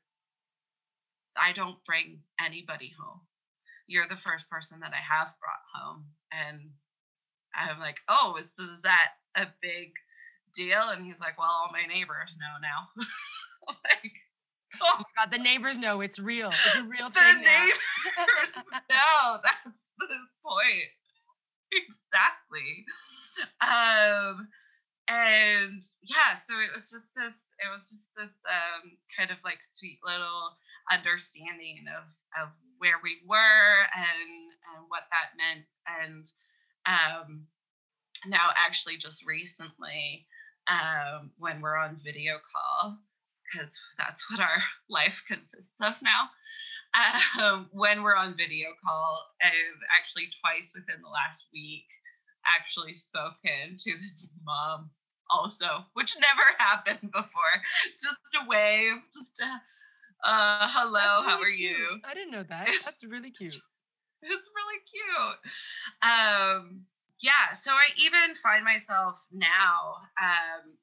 [1.36, 3.22] I don't bring anybody home.
[3.88, 6.08] You're the first person that I have brought home.
[6.32, 6.72] And
[7.54, 9.92] I'm like, Oh, is, is that a big
[10.56, 10.96] deal?
[10.96, 12.88] And he's like, Well, all my neighbors know now.
[13.68, 14.16] like,
[14.82, 16.52] oh my god, the neighbors know it's real.
[16.68, 17.38] It's a real the thing.
[17.38, 18.52] The neighbors
[18.90, 19.40] know.
[19.44, 20.92] That's the point.
[21.74, 22.86] Exactly.
[23.62, 24.48] Um,
[25.08, 27.34] and yeah, so it was just this.
[27.62, 30.58] It was just this um, kind of like sweet little
[30.92, 32.04] understanding of
[32.36, 34.30] of where we were and
[34.76, 35.66] and what that meant.
[35.88, 36.26] And
[36.86, 37.48] um,
[38.26, 40.28] now, actually, just recently,
[40.68, 42.98] um, when we're on video call,
[43.54, 44.58] because that's what our
[44.90, 46.30] life consists of now.
[46.94, 51.86] Um, when we're on video call, I've actually twice within the last week
[52.46, 54.92] actually spoken to his mom
[55.30, 57.56] also, which never happened before.
[58.02, 59.62] Just a wave, just a
[60.24, 61.60] uh, hello, really how are cute.
[61.60, 62.00] you?
[62.04, 62.68] I didn't know that.
[62.86, 63.56] That's really cute.
[64.22, 65.40] It's really cute.
[66.02, 66.86] Um,
[67.20, 70.78] yeah, so I even find myself now, um,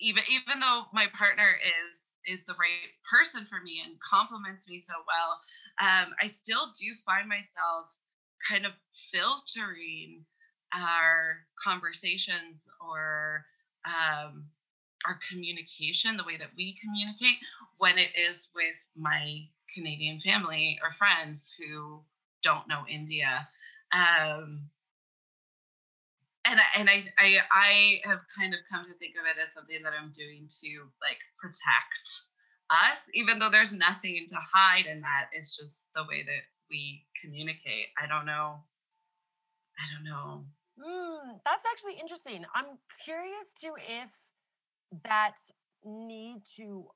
[0.00, 4.84] even even though my partner is is the right person for me and compliments me
[4.84, 5.40] so well,
[5.80, 7.88] um, I still do find myself
[8.44, 8.72] kind of
[9.12, 10.24] filtering
[10.74, 13.44] our conversations or
[13.88, 14.44] um,
[15.06, 17.38] our communication, the way that we communicate,
[17.78, 22.00] when it is with my Canadian family or friends who
[22.42, 23.48] don't know India.
[23.92, 24.68] Um,
[26.44, 27.70] and I, and I, I I
[28.04, 30.70] have kind of come to think of it as something that I'm doing to
[31.02, 32.06] like protect
[32.70, 35.30] us, even though there's nothing to hide in that.
[35.32, 37.88] It's just the way that we communicate.
[38.00, 38.60] I don't know.
[39.78, 40.44] I don't know.
[40.78, 42.44] Mm, that's actually interesting.
[42.54, 44.10] I'm curious to if
[45.04, 45.36] that
[45.84, 46.86] need to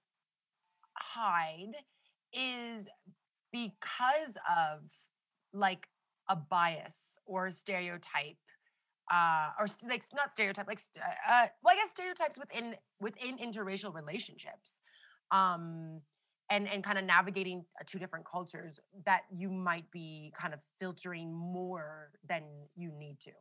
[0.97, 1.75] hide
[2.33, 2.89] is
[3.53, 4.81] because of
[5.53, 5.87] like
[6.29, 8.39] a bias or a stereotype
[9.11, 13.37] uh or st- like not stereotype like st- uh well i guess stereotypes within within
[13.39, 14.81] interracial relationships
[15.31, 16.01] um
[16.51, 20.61] and and kind of navigating uh, two different cultures that you might be kind of
[20.81, 22.43] filtering more than
[22.77, 23.33] you need to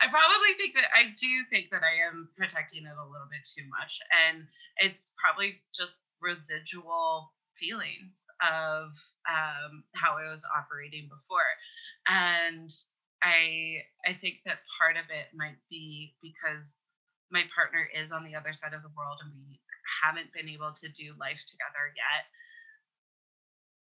[0.00, 3.44] I probably think that I do think that I am protecting it a little bit
[3.46, 4.00] too much.
[4.10, 4.44] And
[4.78, 8.90] it's probably just residual feelings of
[9.28, 11.46] um, how I was operating before.
[12.06, 12.72] And
[13.22, 16.70] I I think that part of it might be because
[17.30, 19.60] my partner is on the other side of the world and we
[20.02, 22.24] haven't been able to do life together yet.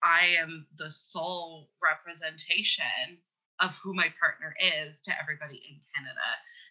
[0.01, 3.17] I am the sole representation
[3.59, 6.29] of who my partner is to everybody in Canada.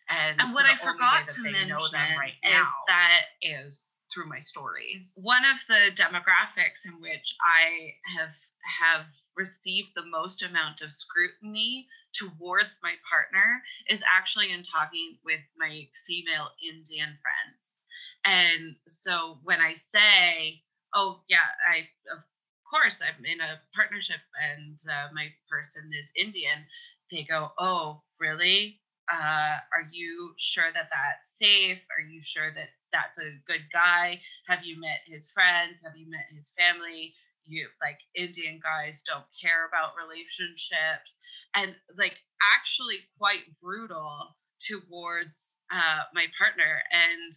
[0.08, 3.34] And, And so what I forgot to they know them mention right is now that
[3.42, 3.74] is
[4.14, 5.10] through my story.
[5.18, 8.30] one of the demographics in which I have
[8.62, 15.40] have received the most amount of scrutiny towards my partner is actually in talking with
[15.58, 17.76] my female Indian friends.
[18.24, 20.62] And so when I say,
[20.94, 22.22] "Oh yeah, I of
[22.70, 26.66] course I'm in a partnership and uh, my person is Indian,"
[27.10, 28.80] they go, "Oh, really?
[29.12, 31.78] Uh, are you sure that that's safe?
[31.96, 34.20] Are you sure that that's a good guy?
[34.48, 35.78] Have you met his friends?
[35.84, 37.14] Have you met his family?
[37.46, 41.16] You like Indian guys don't care about relationships
[41.54, 42.16] and like
[42.54, 44.36] actually quite brutal
[44.66, 45.36] towards
[45.70, 46.82] uh, my partner.
[46.90, 47.32] And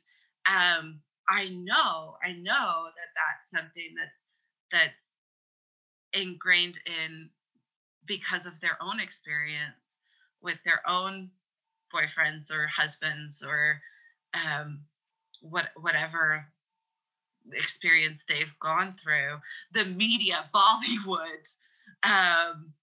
[0.47, 0.99] um,
[1.30, 4.18] I know, I know that that's something that's
[4.72, 4.93] that's
[6.14, 7.30] ingrained in
[8.07, 9.78] because of their own experience
[10.41, 11.30] with their own
[11.93, 13.80] boyfriends or husbands or
[14.34, 14.82] um,
[15.41, 16.45] what whatever
[17.53, 19.37] experience they've gone through.
[19.73, 21.45] The media, Bollywood,
[22.03, 22.73] um,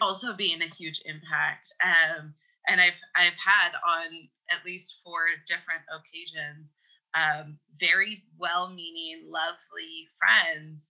[0.00, 1.72] also being a huge impact.
[1.82, 2.34] Um,
[2.66, 6.68] and I've I've had on at least four different occasions
[7.14, 10.82] um, very well-meaning, lovely friends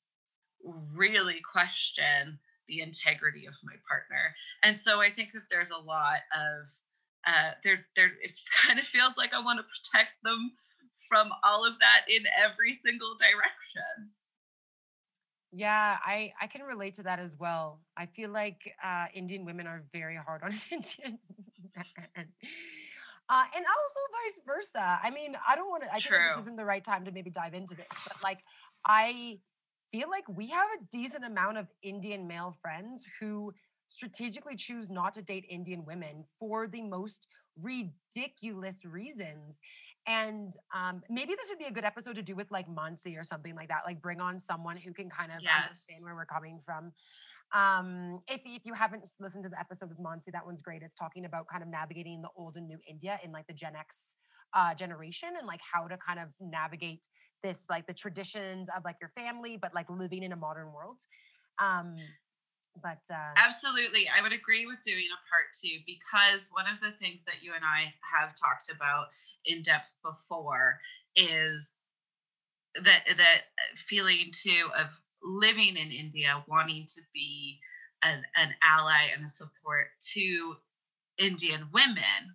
[0.95, 4.35] really question the integrity of my partner.
[4.62, 6.64] And so I think that there's a lot of
[7.27, 8.33] uh, there there it
[8.66, 10.53] kind of feels like I want to protect them
[11.09, 14.11] from all of that in every single direction.
[15.53, 17.81] Yeah, I I can relate to that as well.
[17.97, 21.19] I feel like uh, Indian women are very hard on Indian
[21.77, 22.27] men.
[23.29, 25.01] Uh, and also vice versa.
[25.03, 27.31] I mean, I don't want to, I think this isn't the right time to maybe
[27.31, 28.41] dive into this, but like,
[28.85, 29.39] I
[29.91, 33.55] feel like we have a decent amount of Indian male friends who
[33.89, 37.27] strategically choose not to date Indian women for the most
[37.61, 39.61] ridiculous reasons.
[40.07, 43.25] And um, maybe this would be a good episode to do with like Monsi or
[43.25, 43.83] something like that.
[43.87, 45.65] Like bring on someone who can kind of Yes.
[45.65, 46.93] understand where we're coming from.
[47.53, 50.83] Um, if, if you haven't listened to the episode with Monsi, that one's great.
[50.83, 53.77] It's talking about kind of navigating the old and new India in like the Gen
[53.77, 54.15] X
[54.55, 57.09] uh, generation and like how to kind of navigate
[57.43, 61.01] this like the traditions of like your family, but like living in a modern world.
[61.59, 62.15] Um,
[62.83, 64.07] but uh, Absolutely.
[64.09, 67.53] I would agree with doing a part two because one of the things that you
[67.55, 69.09] and I have talked about
[69.47, 70.81] in depth before
[71.16, 71.66] is
[72.75, 73.41] that that
[73.89, 74.87] feeling too of
[75.22, 77.61] living in India, wanting to be
[78.03, 80.57] an, an ally and a support to
[81.18, 82.35] Indian women,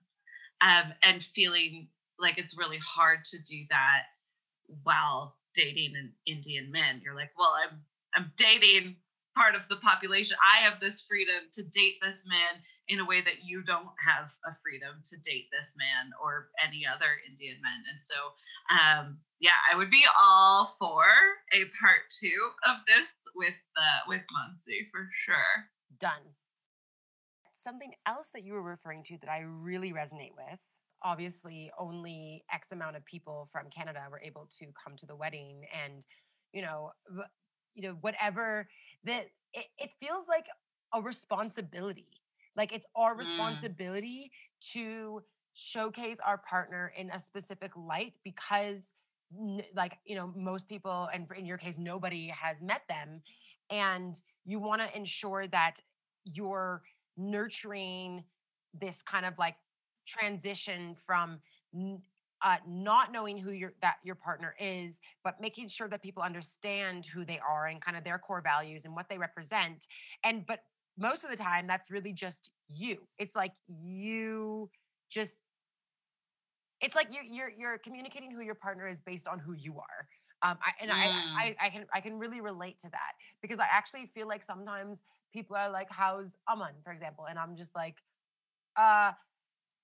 [0.62, 1.88] um, and feeling
[2.18, 4.04] like it's really hard to do that
[4.84, 7.82] while dating an Indian man You're like, well, I'm
[8.16, 8.96] I'm dating
[9.36, 10.38] part of the population.
[10.42, 14.30] I have this freedom to date this man in a way that you don't have
[14.46, 17.86] a freedom to date this man or any other Indian men.
[17.86, 18.18] And so,
[18.74, 19.06] um,
[19.40, 21.06] yeah, I would be all for
[21.54, 25.70] a part two of this with uh, with Monsi for sure.
[26.00, 26.36] done.
[27.54, 30.60] Something else that you were referring to that I really resonate with.
[31.04, 35.66] Obviously, only X amount of people from Canada were able to come to the wedding,
[35.72, 36.04] and
[36.54, 36.92] you know,
[37.76, 38.68] you know, whatever
[39.04, 40.46] that it, it feels like
[40.94, 42.08] a responsibility.
[42.56, 43.20] Like it's our Mm.
[43.20, 44.32] responsibility
[44.74, 45.24] to
[45.54, 48.94] showcase our partner in a specific light because
[49.76, 53.22] like you know most people and in your case nobody has met them
[53.70, 55.76] and you want to ensure that
[56.26, 56.82] you're
[57.18, 58.24] nurturing
[58.80, 59.56] this kind of like
[60.08, 61.40] transition from
[62.42, 67.06] uh, not knowing who your that your partner is, but making sure that people understand
[67.06, 69.88] who they are and kind of their core values and what they represent.
[70.24, 70.60] And but
[70.98, 73.08] most of the time, that's really just you.
[73.18, 74.70] It's like you
[75.10, 75.38] just.
[76.82, 80.08] It's like you're you're you're communicating who your partner is based on who you are.
[80.42, 81.36] Um, I, and I, Mm.
[81.38, 85.04] I I can I can really relate to that because I actually feel like sometimes
[85.34, 87.96] people are like, "How's Aman?" for example, and I'm just like,
[88.78, 89.12] uh,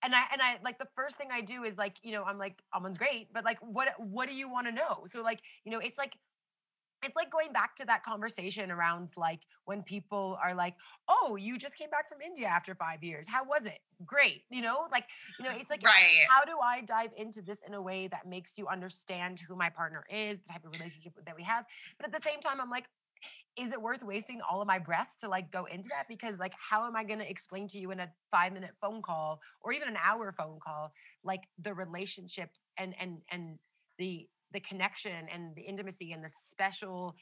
[0.06, 2.38] and I and I like the first thing I do is like, you know, I'm
[2.38, 5.06] like, Aman's great, but like, what what do you want to know?
[5.12, 6.18] So like, you know, it's like
[7.04, 10.76] it's like going back to that conversation around like when people are like,
[11.08, 13.28] "Oh, you just came back from India after five years.
[13.28, 13.80] How was it?
[14.06, 15.06] Great." You know, like,
[15.40, 16.26] you know, it's like Right.
[16.30, 19.70] how do I dive into this in a way that makes you understand who my
[19.70, 20.80] partner is, the type of mm.
[20.80, 21.66] relationship that we have?
[21.98, 22.86] But at the same time, I'm like,
[23.58, 26.08] is it worth wasting all of my breath to like go into that?
[26.10, 29.02] Because like, how am I going to explain to you in a five minute phone
[29.02, 30.92] call or even an hour phone call,
[31.24, 33.58] like the relationship and and and
[33.98, 37.16] the the connection and the intimacy and the special,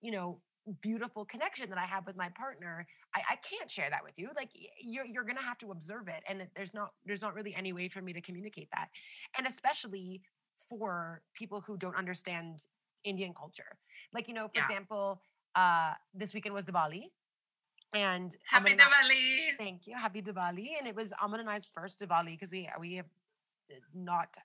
[0.00, 0.40] you know,
[0.82, 4.30] beautiful connection that I have with my partner, I, I can't share that with you.
[4.36, 7.72] Like you're you're gonna have to observe it, and there's not there's not really any
[7.72, 8.88] way for me to communicate that,
[9.36, 10.22] and especially
[10.68, 12.64] for people who don't understand
[13.04, 13.78] Indian culture.
[14.12, 14.62] Like you know, for Yeah.
[14.62, 15.22] example,
[15.56, 17.04] uh, this weekend was Diwali,
[17.94, 19.56] and Happy Aman I- Diwali.
[19.58, 22.94] Thank you, happy Diwali, and it was Aman and I's first Diwali because we we
[22.96, 23.06] have
[23.70, 24.36] uh, not.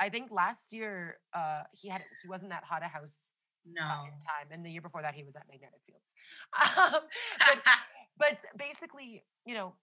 [0.00, 3.32] I think last year uh, he had he wasn't at Hada House
[3.66, 4.04] uh, No.
[4.06, 6.12] in time, and the year before that he was at Magnetic Fields.
[6.76, 7.02] Um,
[7.38, 7.58] but,
[8.18, 9.74] but basically, you know,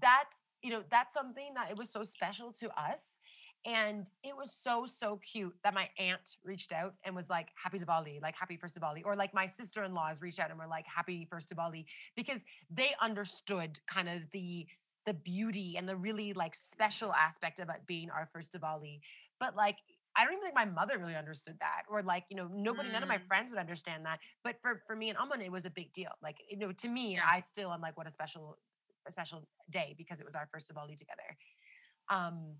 [0.00, 0.30] that
[0.62, 3.18] you know that's something that it was so special to us,
[3.64, 7.78] and it was so so cute that my aunt reached out and was like, "Happy
[7.78, 10.66] Diwali!" like "Happy First Diwali," or like my sister in laws reached out and were
[10.66, 11.86] like, "Happy First Diwali,"
[12.16, 14.66] because they understood kind of the
[15.06, 19.00] the beauty and the really like special aspect of it being our first Diwali.
[19.40, 19.78] But like
[20.16, 23.02] I don't even think my mother really understood that, or like you know nobody, none
[23.02, 23.26] of my Mm.
[23.28, 24.20] friends would understand that.
[24.44, 26.10] But for for me and Aman, it was a big deal.
[26.22, 27.22] Like you know, to me, Yeah.
[27.28, 28.58] I still am like, what a special
[29.06, 31.36] a special day because it was our first Diwali together.
[32.08, 32.56] Um,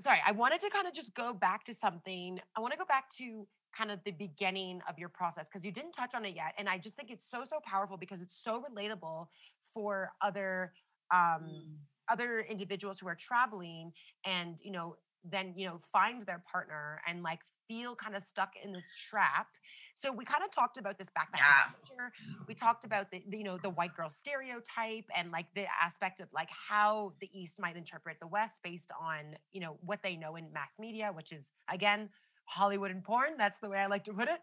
[0.00, 2.40] sorry, I wanted to kind of just go back to something.
[2.56, 3.46] I want to go back to
[3.76, 6.68] kind of the beginning of your process because you didn't touch on it yet, and
[6.68, 9.26] I just think it's so so powerful because it's so relatable
[9.74, 10.72] for other
[11.12, 11.78] um Mm.
[12.10, 13.92] other individuals who are traveling
[14.24, 18.54] and you know then you know find their partner and like feel kind of stuck
[18.62, 19.48] in this trap.
[19.96, 21.70] So we kind of talked about this backpack Yeah.
[21.86, 22.12] culture
[22.46, 26.20] we talked about the, the you know the white girl stereotype and like the aspect
[26.20, 30.16] of like how the east might interpret the west based on you know what they
[30.16, 32.08] know in mass media which is again
[32.44, 33.32] hollywood and porn.
[33.38, 34.40] That's the way i like to put it.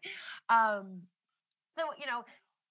[0.50, 1.02] Um
[1.76, 2.24] so you know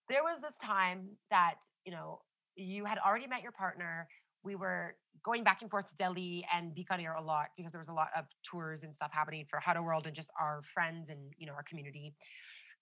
[0.08, 2.20] there was this time that you know
[2.56, 4.08] you had already met your partner
[4.44, 7.88] we were going back and forth to Delhi and Bikaner a lot because there was
[7.88, 11.32] a lot of tours and stuff happening for Huddle World and just our friends and
[11.38, 12.14] you know our community.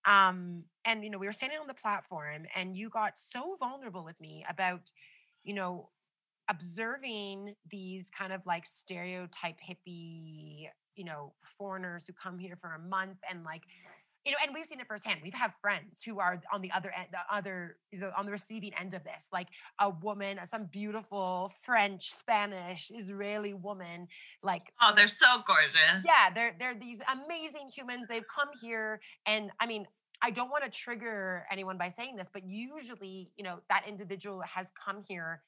[0.05, 4.05] Um, and you know, we were standing on the platform and you got so vulnerable
[4.05, 4.91] with me about,
[5.45, 5.91] you know,
[6.51, 12.79] observing these kind of like stereotype hippie, you know, foreigners who come here for a
[12.79, 13.63] month and like
[14.25, 15.20] you know, and we've seen it firsthand.
[15.23, 18.73] We've had friends who are on the other end, the other, the, on the receiving
[18.79, 19.49] end of this, like
[19.81, 24.07] a woman, uh, some beautiful French, Spanish, Israeli woman,
[24.43, 26.05] like oh, they're so gorgeous.
[26.05, 28.07] Yeah, they're they're these amazing humans.
[28.09, 29.87] They've come here, and I mean,
[30.23, 34.41] I don't want to trigger anyone by saying this, but usually, you know, that individual
[34.43, 35.43] has come here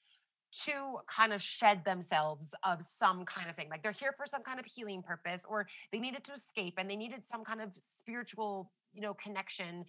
[0.63, 3.69] to kind of shed themselves of some kind of thing.
[3.69, 6.89] Like they're here for some kind of healing purpose, or they needed to escape and
[6.89, 9.85] they needed some kind of spiritual, you know, connection.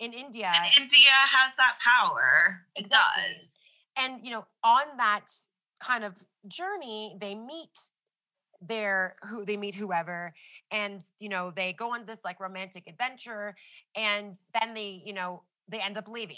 [0.00, 2.60] In India, and India has that power.
[2.74, 3.22] It exactly.
[3.36, 3.46] does.
[3.96, 5.26] And you know, on that
[5.80, 6.14] kind of
[6.48, 7.78] journey, they meet
[8.66, 10.32] their who they meet whoever
[10.70, 13.56] and you know they go on this like romantic adventure
[13.96, 16.36] and then they you know they end up leaving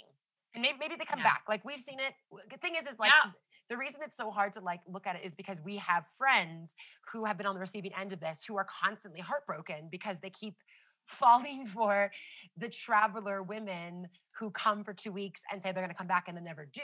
[0.54, 1.24] and maybe, maybe they come yeah.
[1.24, 2.14] back like we've seen it
[2.50, 3.30] the thing is is like yeah
[3.70, 6.74] the reason it's so hard to like look at it is because we have friends
[7.12, 10.30] who have been on the receiving end of this who are constantly heartbroken because they
[10.30, 10.54] keep
[11.06, 12.10] falling for
[12.56, 14.08] the traveler women
[14.38, 16.66] who come for two weeks and say they're going to come back and then never
[16.72, 16.80] do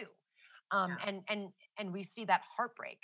[0.73, 1.09] um, yeah.
[1.09, 2.99] and and and we see that heartbreak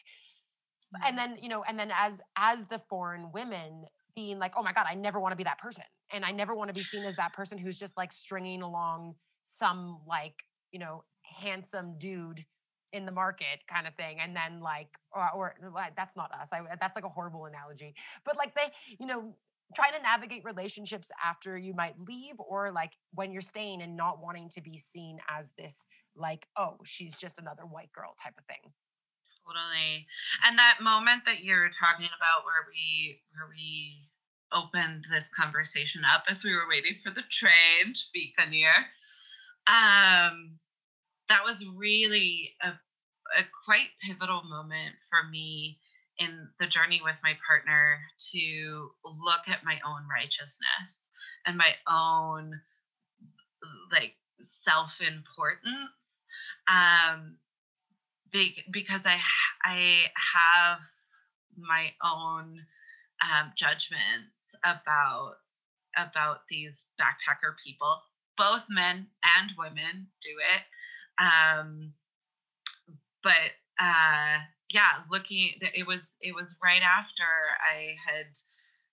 [0.95, 1.09] mm-hmm.
[1.09, 4.73] and then you know and then as as the foreign women being like oh my
[4.73, 7.05] god i never want to be that person and i never want to be seen
[7.05, 9.15] as that person who's just like stringing along
[9.45, 10.35] some like
[10.71, 12.45] you know handsome dude
[12.97, 15.55] in the market kind of thing and then like or, or
[15.97, 17.95] that's not us I, that's like a horrible analogy
[18.25, 19.35] but like they you know
[19.75, 24.23] trying to navigate relationships after you might leave or like when you're staying and not
[24.23, 25.87] wanting to be seen as this
[26.17, 28.73] like oh she's just another white girl type of thing.
[29.45, 30.07] Totally
[30.45, 34.09] and that moment that you're talking about where we where we
[34.53, 38.73] opened this conversation up as we were waiting for the train to be near
[39.67, 40.59] um
[41.29, 42.71] that was really a
[43.39, 45.79] a quite pivotal moment for me
[46.19, 47.99] in the journey with my partner
[48.33, 50.97] to look at my own righteousness
[51.47, 52.61] and my own
[53.93, 54.15] like
[54.65, 55.91] self-importance
[56.69, 57.37] um
[58.33, 59.19] be, because i
[59.65, 60.05] i
[60.35, 60.79] have
[61.57, 62.61] my own
[63.23, 64.33] um judgments
[64.65, 65.35] about
[65.97, 67.97] about these backpacker people.
[68.37, 70.63] Both men and women do it
[71.19, 71.93] um
[73.27, 73.51] but
[73.83, 74.39] uh,
[74.71, 77.27] yeah, looking, it was it was right after
[77.59, 78.31] I had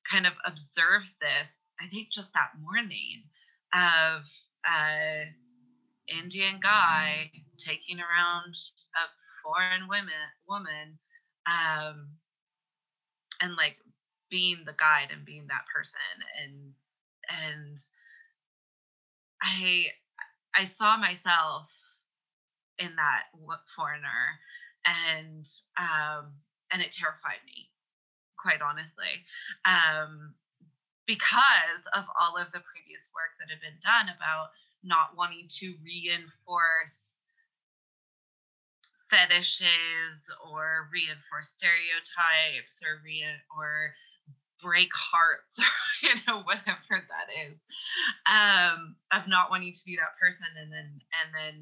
[0.09, 1.45] kind of observed this.
[1.79, 3.29] I think just that morning
[3.73, 4.25] of
[4.65, 5.29] uh,
[6.09, 7.29] Indian guy
[7.59, 8.57] taking around
[8.97, 9.05] a
[9.45, 10.97] foreign women woman,
[11.45, 12.17] um,
[13.39, 13.77] and like
[14.31, 16.73] being the guide and being that person and
[17.29, 17.77] and
[19.43, 19.93] I
[20.55, 21.69] I saw myself
[22.83, 23.31] in that
[23.75, 24.35] foreigner
[24.83, 25.47] and
[25.79, 26.35] um
[26.71, 27.71] and it terrified me
[28.35, 29.23] quite honestly.
[29.63, 30.35] Um
[31.07, 34.51] because of all of the previous work that had been done about
[34.83, 36.95] not wanting to reinforce
[39.09, 43.23] fetishes or reinforce stereotypes or re
[43.55, 43.93] or
[44.63, 45.67] break hearts or
[46.01, 47.59] you know whatever that is
[48.25, 51.55] um of not wanting to be that person and then and then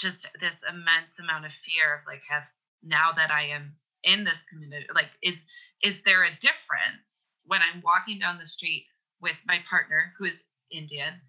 [0.00, 2.44] just this immense amount of fear of like have
[2.82, 5.36] now that I am in this community like is
[5.82, 7.04] is there a difference
[7.44, 8.86] when I'm walking down the street
[9.20, 10.38] with my partner who is
[10.72, 11.20] Indian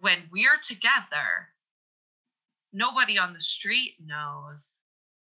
[0.00, 1.50] when we're together
[2.72, 4.68] nobody on the street knows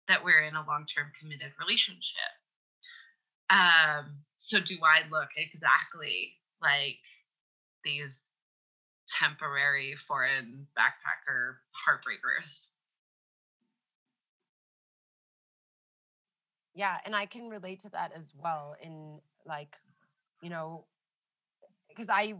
[0.07, 2.33] that we're in a long-term committed relationship.
[3.49, 6.99] Um so do I look exactly like
[7.85, 8.11] these
[9.07, 12.67] temporary foreign backpacker heartbreakers.
[16.73, 18.75] Yeah, and I can relate to that as well.
[18.81, 19.75] In like,
[20.41, 20.85] you know,
[21.87, 22.33] because I,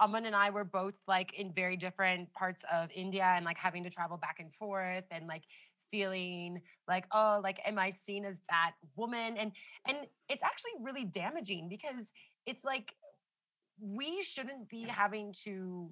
[0.00, 3.82] Aman and I were both like in very different parts of India and like having
[3.84, 5.42] to travel back and forth and like
[5.92, 9.52] feeling like oh like am i seen as that woman and
[9.86, 9.98] and
[10.28, 12.10] it's actually really damaging because
[12.46, 12.94] it's like
[13.80, 15.90] we shouldn't be having to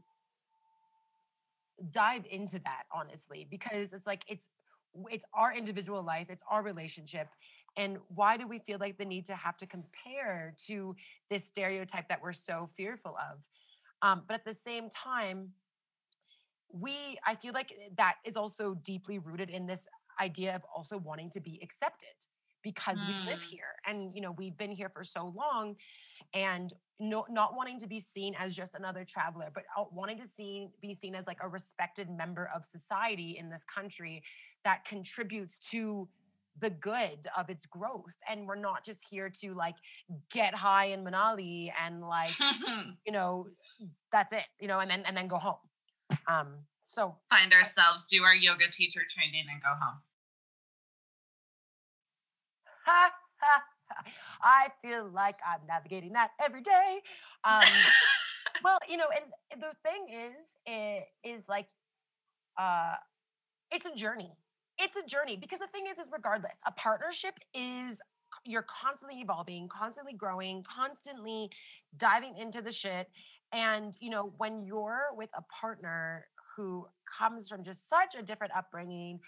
[1.91, 4.49] dive into that honestly because it's like it's
[5.11, 7.29] it's our individual life it's our relationship
[7.77, 10.95] and why do we feel like the need to have to compare to
[11.31, 13.39] this stereotype that we're so fearful of
[14.03, 15.49] um, but at the same time
[16.73, 19.87] we i feel like that is also deeply rooted in this
[20.21, 22.09] idea of also wanting to be accepted
[22.63, 23.07] because mm.
[23.09, 23.51] we live mm.
[23.51, 25.77] here and you know we've been here for so long
[26.35, 30.69] and no, not wanting to be seen as just another traveler but wanting to see
[30.83, 34.23] be seen as like a respected member of society in this country
[34.65, 36.09] that contributes to
[36.61, 39.77] the good of its growth and we're not just here to like
[40.31, 42.33] get high in manali and like
[43.07, 43.47] you know
[44.13, 45.57] that's it you know and then and then go home
[46.29, 46.49] um
[46.87, 50.01] so find ourselves do our yoga teacher training and go home
[52.85, 53.11] ha,
[53.41, 53.63] ha.
[54.43, 57.01] I feel like i'm navigating that every day
[57.45, 57.65] um
[58.65, 61.67] well you know and the thing is it is like
[62.59, 62.95] uh
[63.71, 64.33] it's a journey.
[64.79, 68.01] It's a journey because the thing is is regardless a partnership is
[68.45, 71.51] you're constantly evolving constantly growing constantly
[71.99, 73.09] diving into the shit
[73.53, 76.27] and you know when you're with a partner
[76.57, 76.87] who
[77.19, 79.21] comes from just such a different upbringing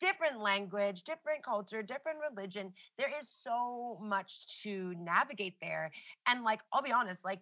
[0.00, 5.90] different language different culture different religion there is so much to navigate there
[6.26, 7.40] and like i'll be honest like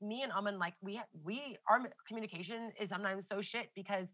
[0.00, 4.06] me and Aman, like we we our communication is sometimes so shit because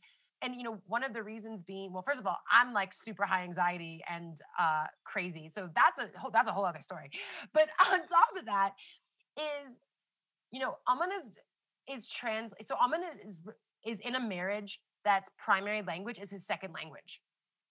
[0.43, 3.25] and you know one of the reasons being well first of all i'm like super
[3.25, 7.11] high anxiety and uh crazy so that's a whole that's a whole other story
[7.53, 8.73] but on top of that
[9.37, 9.77] is
[10.51, 13.39] you know aman is is trans so aman is
[13.85, 17.21] is in a marriage that's primary language is his second language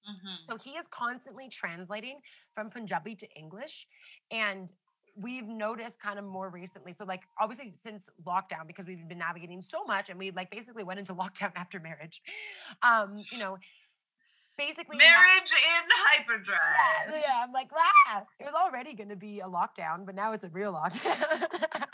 [0.09, 0.51] mm-hmm.
[0.51, 2.19] so he is constantly translating
[2.53, 3.87] from punjabi to english
[4.31, 4.69] and
[5.15, 6.93] we've noticed kind of more recently.
[6.97, 10.83] So, like, obviously, since lockdown, because we've been navigating so much and we like basically
[10.83, 12.21] went into lockdown after marriage,
[12.81, 13.57] um, you know,
[14.57, 17.09] basically marriage in hyperdrive.
[17.09, 20.33] Yeah, yeah, I'm like, ah, it was already going to be a lockdown, but now
[20.33, 21.23] it's a real lockdown.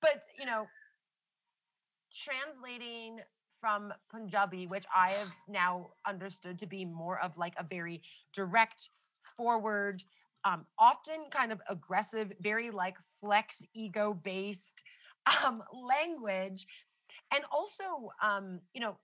[0.00, 0.66] but, you know,
[2.12, 3.20] translating
[3.64, 8.02] from Punjabi, which I have now understood to be more of like a very
[8.34, 8.90] direct,
[9.38, 10.04] forward,
[10.44, 14.82] um, often kind of aggressive, very like flex ego based
[15.46, 16.66] um, language.
[17.32, 18.98] And also, um, you know,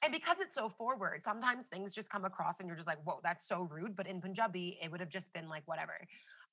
[0.00, 3.18] and because it's so forward, sometimes things just come across and you're just like, whoa,
[3.24, 3.96] that's so rude.
[3.96, 5.98] But in Punjabi, it would have just been like, whatever.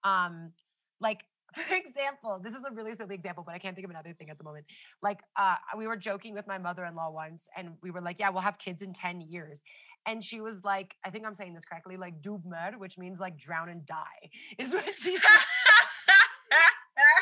[0.04, 0.52] Um,
[1.00, 1.20] like,
[1.68, 4.30] for example, this is a really silly example, but I can't think of another thing
[4.30, 4.66] at the moment.
[5.02, 8.20] Like, uh, we were joking with my mother in law once, and we were like,
[8.20, 9.62] yeah, we'll have kids in 10 years
[10.06, 13.38] and she was like, I think I'm saying this correctly, like dubmer, which means like
[13.38, 15.24] drown and die, is what she said.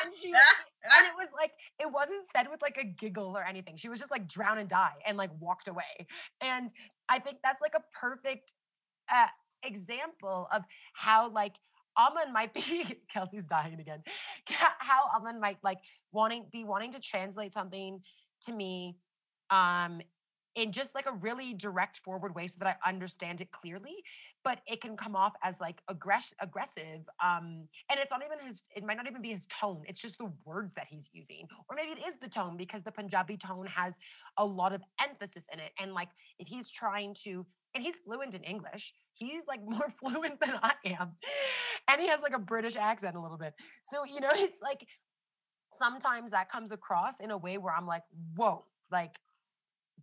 [0.04, 3.76] and she and it was like it wasn't said with like a giggle or anything.
[3.76, 6.06] She was just like drown and die and like walked away.
[6.40, 6.70] And
[7.08, 8.52] I think that's like a perfect
[9.10, 9.26] uh,
[9.62, 10.62] example of
[10.94, 11.54] how like
[11.96, 14.02] Aman might be Kelsey's dying again.
[14.46, 15.78] How Aman might like
[16.12, 18.00] wanting be wanting to translate something
[18.44, 18.96] to me
[19.50, 20.00] um
[20.54, 24.04] in just like a really direct forward way so that I understand it clearly,
[24.44, 27.08] but it can come off as like aggress- aggressive.
[27.22, 29.82] Um, and it's not even his, it might not even be his tone.
[29.86, 31.46] It's just the words that he's using.
[31.68, 33.94] Or maybe it is the tone because the Punjabi tone has
[34.36, 35.72] a lot of emphasis in it.
[35.80, 40.40] And like if he's trying to, and he's fluent in English, he's like more fluent
[40.40, 41.12] than I am.
[41.88, 43.54] And he has like a British accent a little bit.
[43.82, 44.86] So, you know, it's like
[45.78, 48.02] sometimes that comes across in a way where I'm like,
[48.36, 49.18] whoa, like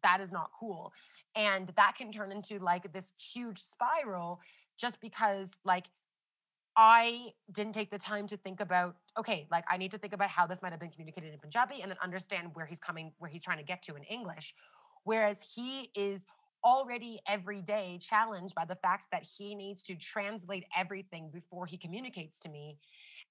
[0.03, 0.93] that is not cool
[1.35, 4.39] and that can turn into like this huge spiral
[4.77, 5.85] just because like
[6.77, 10.29] I didn't take the time to think about, okay, like I need to think about
[10.29, 13.29] how this might have been communicated in Punjabi and then understand where he's coming, where
[13.29, 14.53] he's trying to get to in English.
[15.03, 16.25] Whereas he is
[16.63, 21.77] already every day challenged by the fact that he needs to translate everything before he
[21.77, 22.77] communicates to me.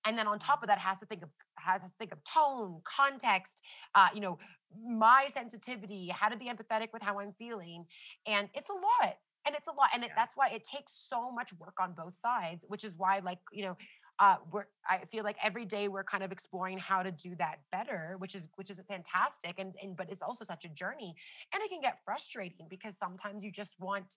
[0.07, 2.81] And then on top of that has to think of has to think of tone
[2.85, 3.61] context
[3.95, 4.39] uh, you know
[4.87, 7.85] my sensitivity how to be empathetic with how i'm feeling.
[8.27, 9.17] And it's a lot
[9.47, 12.15] and it's a lot and it, that's why it takes so much work on both
[12.21, 13.77] sides which is why like you know
[14.19, 17.61] uh, we're I feel like every day we're kind of exploring how to do that
[17.71, 21.15] better, which is which is fantastic, and and but it's also such a journey,
[21.55, 24.17] and it can get frustrating because sometimes you just want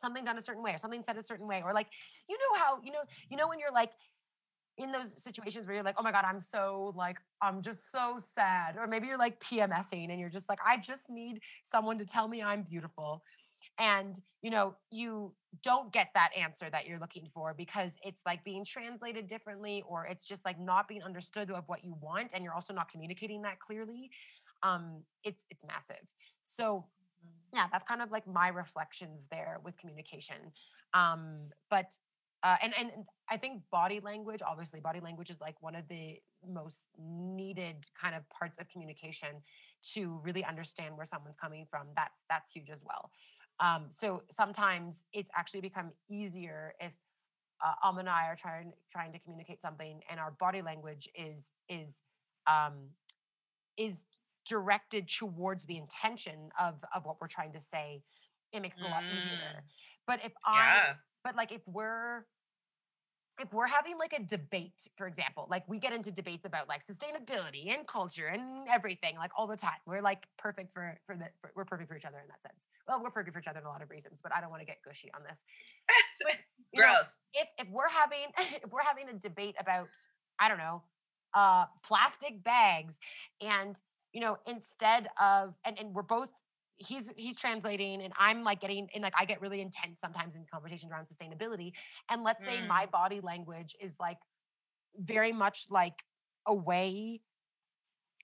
[0.00, 1.88] something done a certain way or something said a certain way, or like
[2.28, 3.90] you know how you know you know when you're like
[4.76, 8.18] in those situations where you're like, oh my God, I'm so like, I'm just so
[8.34, 8.76] sad.
[8.76, 12.26] Or maybe you're like PMSing and you're just like, I just need someone to tell
[12.26, 13.22] me I'm beautiful.
[13.78, 18.44] And, you know, you don't get that answer that you're looking for because it's like
[18.44, 22.44] being translated differently or it's just like not being understood of what you want and
[22.44, 24.10] you're also not communicating that clearly.
[24.62, 26.06] Um, it's it's massive.
[26.44, 26.86] So
[27.24, 27.56] mm-hmm.
[27.56, 30.36] yeah, that's kind of like my reflections there with communication.
[30.94, 31.96] Um, but
[32.44, 32.90] uh, and and
[33.30, 38.14] I think body language, obviously, body language is like one of the most needed kind
[38.14, 39.30] of parts of communication
[39.94, 41.86] to really understand where someone's coming from.
[41.96, 43.10] That's that's huge as well.
[43.60, 46.92] Um, so sometimes it's actually become easier if
[47.64, 51.52] uh, Aman and I are trying trying to communicate something, and our body language is
[51.68, 52.00] is
[52.46, 52.90] um,
[53.76, 54.04] is
[54.48, 58.02] directed towards the intention of of what we're trying to say.
[58.52, 59.18] It makes it a lot Mm.
[59.18, 59.64] easier.
[60.06, 60.94] But if I, Yeah.
[61.24, 62.26] but like if we're
[63.40, 66.82] if we're having like a debate, for example, like we get into debates about like
[66.84, 69.78] sustainability and culture and everything, like all the time.
[69.86, 72.60] We're like perfect for for the for, we're perfect for each other in that sense.
[72.86, 74.60] Well, we're perfect for each other in a lot of reasons, but I don't want
[74.60, 75.38] to get gushy on this.
[76.20, 76.36] But
[76.72, 77.06] you know, Gross.
[77.34, 78.26] if if we're having
[78.62, 79.88] if we're having a debate about
[80.38, 80.82] I don't know
[81.34, 82.98] uh plastic bags
[83.40, 83.76] and
[84.12, 86.28] you know instead of and and we're both
[86.76, 90.44] he's he's translating and I'm like getting and like I get really intense sometimes in
[90.52, 91.72] conversations around sustainability
[92.10, 92.90] and let's say my mm.
[92.90, 94.18] body language is like
[94.98, 96.04] very much like
[96.46, 97.20] away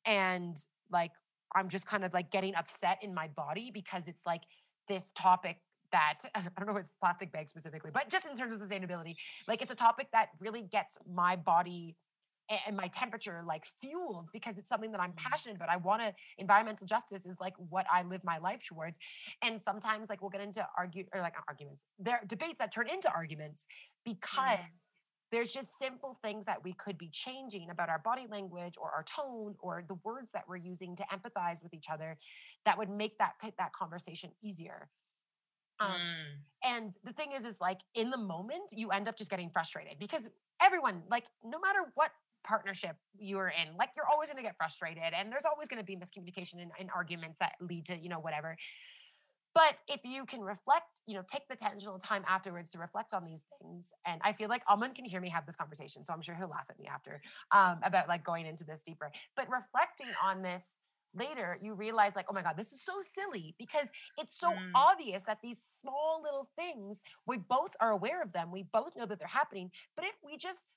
[0.04, 0.56] and
[0.90, 1.12] like
[1.54, 4.42] I'm just kind of like getting upset in my body because it's like
[4.88, 5.58] this topic
[5.92, 9.14] that I don't know if it's plastic bag specifically, but just in terms of sustainability,
[9.48, 11.96] like it's a topic that really gets my body
[12.66, 15.68] and my temperature like fueled because it's something that I'm passionate about.
[15.68, 18.98] I want to environmental justice is like what I live my life towards.
[19.42, 21.84] And sometimes like we'll get into argue or like arguments.
[21.98, 23.66] There are debates that turn into arguments
[24.04, 24.58] because
[25.30, 29.04] there's just simple things that we could be changing about our body language or our
[29.04, 32.18] tone or the words that we're using to empathize with each other
[32.64, 34.90] that would make that that conversation easier.
[35.78, 36.44] Um, Mm.
[36.62, 39.98] and the thing is, is like in the moment, you end up just getting frustrated
[39.98, 40.28] because
[40.60, 42.10] everyone, like, no matter what
[42.44, 45.84] partnership you're in, like, you're always going to get frustrated, and there's always going to
[45.84, 48.56] be miscommunication and, and arguments that lead to, you know, whatever.
[49.54, 53.24] But if you can reflect, you know, take the intentional time afterwards to reflect on
[53.24, 56.22] these things, and I feel like Aman can hear me have this conversation, so I'm
[56.22, 57.20] sure he'll laugh at me after
[57.50, 59.10] um, about like going into this deeper.
[59.36, 60.78] But reflecting on this
[61.14, 64.72] later, you realize like, oh my god, this is so silly because it's so Mm.
[64.76, 69.06] obvious that these small little things we both are aware of them we both know
[69.06, 70.68] that they're happening but if we just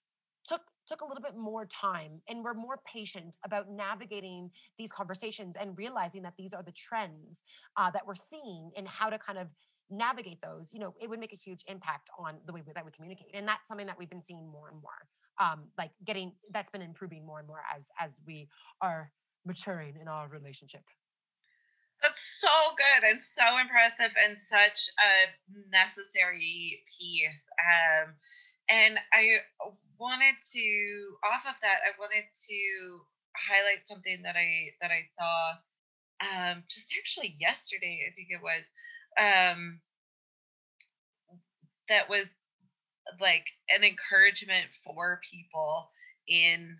[0.48, 5.56] took took a little bit more time and we're more patient about navigating these conversations
[5.60, 7.44] and realizing that these are the trends
[7.78, 9.48] uh, that we're seeing and how to kind of
[9.90, 12.92] navigate those you know it would make a huge impact on the way that we
[12.92, 15.08] communicate and that's something that we've been seeing more and more
[15.40, 18.48] um like getting that's been improving more and more as as we
[18.82, 19.12] are
[19.46, 20.82] maturing in our relationship
[22.02, 25.12] That's so good and so impressive and such a
[25.72, 27.44] necessary piece.
[27.64, 28.16] Um,
[28.70, 29.40] and I
[30.00, 30.68] wanted to,
[31.26, 32.60] off of that, I wanted to
[33.36, 35.34] highlight something that I that I saw
[36.22, 38.06] um, just actually yesterday.
[38.08, 38.64] I think it was
[39.18, 39.82] um,
[41.90, 42.28] that was
[43.20, 45.92] like an encouragement for people
[46.28, 46.78] in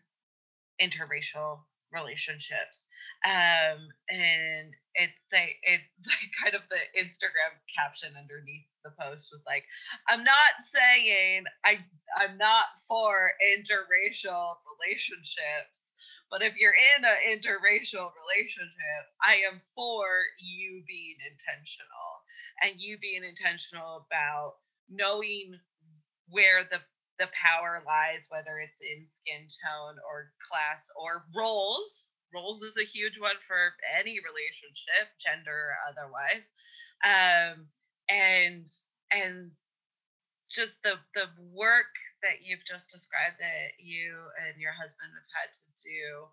[0.82, 2.82] interracial relationships
[3.26, 3.78] um
[4.10, 9.64] and it's like it's like kind of the instagram caption underneath the post was like
[10.10, 11.80] i'm not saying i
[12.20, 15.72] i'm not for interracial relationships
[16.32, 20.06] but if you're in an interracial relationship i am for
[20.40, 22.12] you being intentional
[22.62, 24.56] and you being intentional about
[24.90, 25.56] knowing
[26.30, 26.80] where the
[27.20, 32.10] the power lies, whether it's in skin tone or class or roles.
[32.34, 36.42] Roles is a huge one for any relationship, gender otherwise.
[37.06, 37.70] Um,
[38.10, 38.66] and
[39.12, 39.52] and
[40.50, 45.50] just the the work that you've just described that you and your husband have had
[45.52, 46.28] to do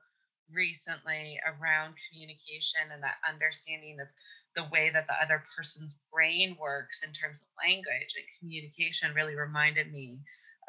[0.52, 4.08] recently around communication and that understanding of
[4.56, 9.34] the way that the other person's brain works in terms of language and communication really
[9.34, 10.18] reminded me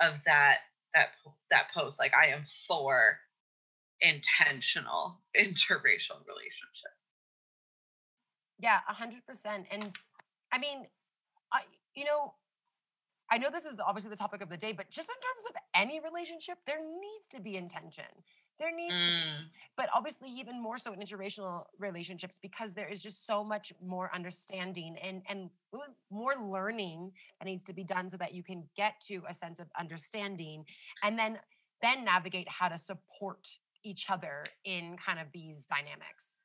[0.02, 1.18] of that that
[1.50, 3.18] that post like i am for
[4.02, 7.02] intentional interracial relationships
[8.60, 9.66] Yeah, a hundred percent.
[9.72, 9.92] And
[10.52, 10.88] I mean,
[11.54, 11.62] I
[11.96, 12.34] you know,
[13.32, 15.56] I know this is obviously the topic of the day, but just in terms of
[15.76, 18.06] any relationship, there needs to be intention.
[18.60, 22.88] There needs to be, Mm, but obviously even more so in interracial relationships because there
[22.88, 25.50] is just so much more understanding and and
[26.12, 29.60] more learning that needs to be done so that you can get to a sense
[29.60, 30.66] of understanding
[31.04, 31.40] and then
[31.82, 33.48] then navigate how to support
[33.84, 36.38] each other in kind of these dynamics.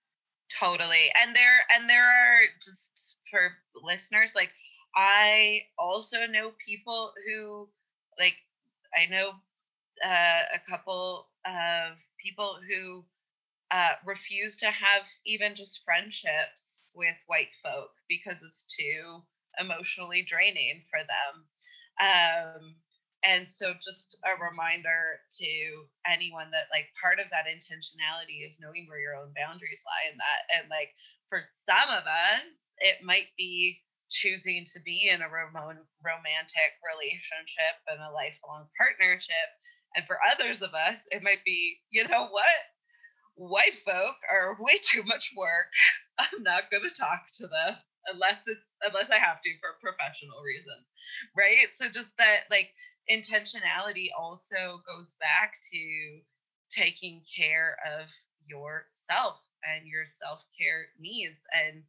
[0.59, 3.53] totally and there and there are just for
[3.83, 4.51] listeners like
[4.97, 7.68] i also know people who
[8.18, 8.35] like
[8.97, 9.33] i know
[10.05, 13.05] uh, a couple of people who
[13.70, 19.22] uh, refuse to have even just friendships with white folk because it's too
[19.59, 21.45] emotionally draining for them.
[22.01, 22.74] Um,
[23.24, 25.53] and so just a reminder to
[26.07, 30.18] anyone that like part of that intentionality is knowing where your own boundaries lie in
[30.20, 30.95] that and like
[31.29, 32.45] for some of us
[32.79, 39.49] it might be choosing to be in a rom- romantic relationship and a lifelong partnership.
[39.97, 42.57] And for others of us, it might be, you know what?
[43.35, 45.68] White folk are way too much work.
[46.18, 47.77] I'm not going to talk to them
[48.12, 50.87] unless it's unless I have to for professional reasons.
[51.37, 51.68] Right?
[51.74, 52.72] So just that like
[53.11, 55.83] intentionality also goes back to
[56.72, 58.09] taking care of
[58.49, 61.83] yourself and your self-care needs and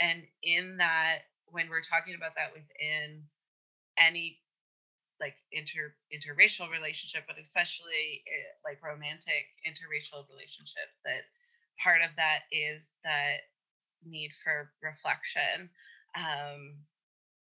[0.00, 3.22] and in that when we're talking about that within
[3.98, 4.38] any
[5.20, 11.22] like inter interracial relationship but especially eh, like romantic interracial relationships that
[11.78, 13.46] part of that is that
[14.02, 15.70] need for reflection
[16.18, 16.74] um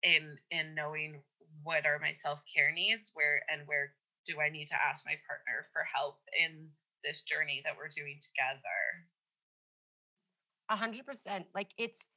[0.01, 1.21] in in knowing
[1.61, 3.93] what are my self-care needs where and where
[4.25, 6.69] do i need to ask my partner for help in
[7.03, 9.07] this journey that we're doing together.
[10.69, 12.07] A hundred percent like it's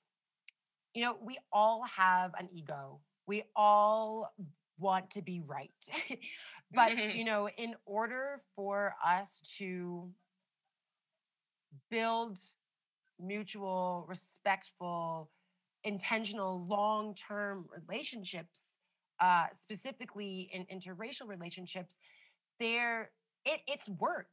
[0.94, 4.32] you know we all have an ego we all
[4.78, 5.70] want to be right
[6.74, 10.08] but you know in order for us to
[11.90, 12.38] build
[13.20, 15.30] mutual respectful
[15.84, 18.76] intentional long-term relationships
[19.22, 21.98] uh, specifically in interracial relationships,
[22.58, 23.10] there
[23.44, 24.28] it, it's work.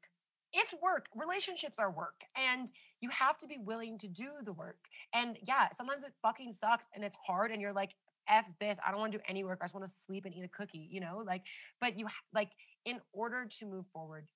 [0.51, 1.05] It's work.
[1.15, 2.71] Relationships are work, and
[3.01, 4.79] you have to be willing to do the work.
[5.13, 7.95] And yeah, sometimes it fucking sucks and it's hard, and you're like,
[8.27, 8.77] "F this!
[8.85, 9.59] I don't want to do any work.
[9.61, 11.23] I just want to sleep and eat a cookie," you know.
[11.25, 11.45] Like,
[11.79, 12.51] but you like
[12.85, 14.29] in order to move forward,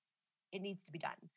[0.52, 1.30] it needs to be done.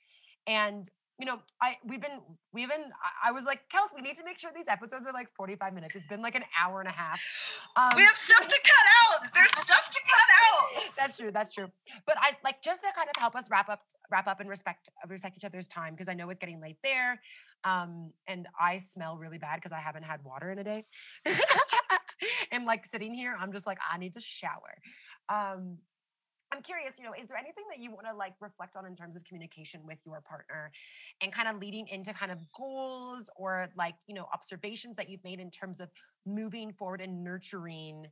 [0.47, 0.89] And
[1.19, 2.19] you know, I we've been
[2.53, 2.91] we've been
[3.23, 5.95] I, was like, Kels, we need to make sure these episodes are like 45 minutes.
[5.95, 7.19] It's been like an hour and a half.
[7.75, 9.27] Um, we have stuff to cut out.
[9.33, 10.83] There's stuff to cut out.
[10.97, 11.31] That's true.
[11.31, 11.67] That's true.
[12.05, 14.89] But I like just to kind of help us wrap up wrap up and respect
[15.07, 17.19] respect each other's time because I know it's getting late there.
[17.63, 20.85] Um, and I smell really bad because I haven't had water in a day.
[22.51, 24.77] and like sitting here, I'm just like, I need to shower.
[25.29, 25.77] Um,
[26.53, 28.95] I'm curious, you know, is there anything that you want to like reflect on in
[28.95, 30.71] terms of communication with your partner
[31.21, 35.23] and kind of leading into kind of goals or like, you know, observations that you've
[35.23, 35.89] made in terms of
[36.25, 38.07] moving forward and nurturing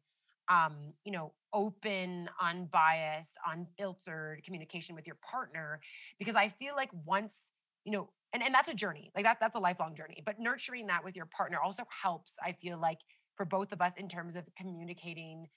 [0.47, 5.79] um, you know, open, unbiased, unfiltered communication with your partner
[6.19, 7.51] because I feel like once,
[7.83, 9.11] you know, and, and that's a journey.
[9.15, 10.21] Like that that's a lifelong journey.
[10.25, 12.99] But nurturing that with your partner also helps, I feel like,
[13.35, 15.47] for both of us in terms of communicating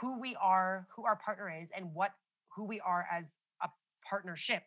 [0.00, 2.12] who we are, who our partner is, and what
[2.54, 3.68] who we are as a
[4.08, 4.62] partnership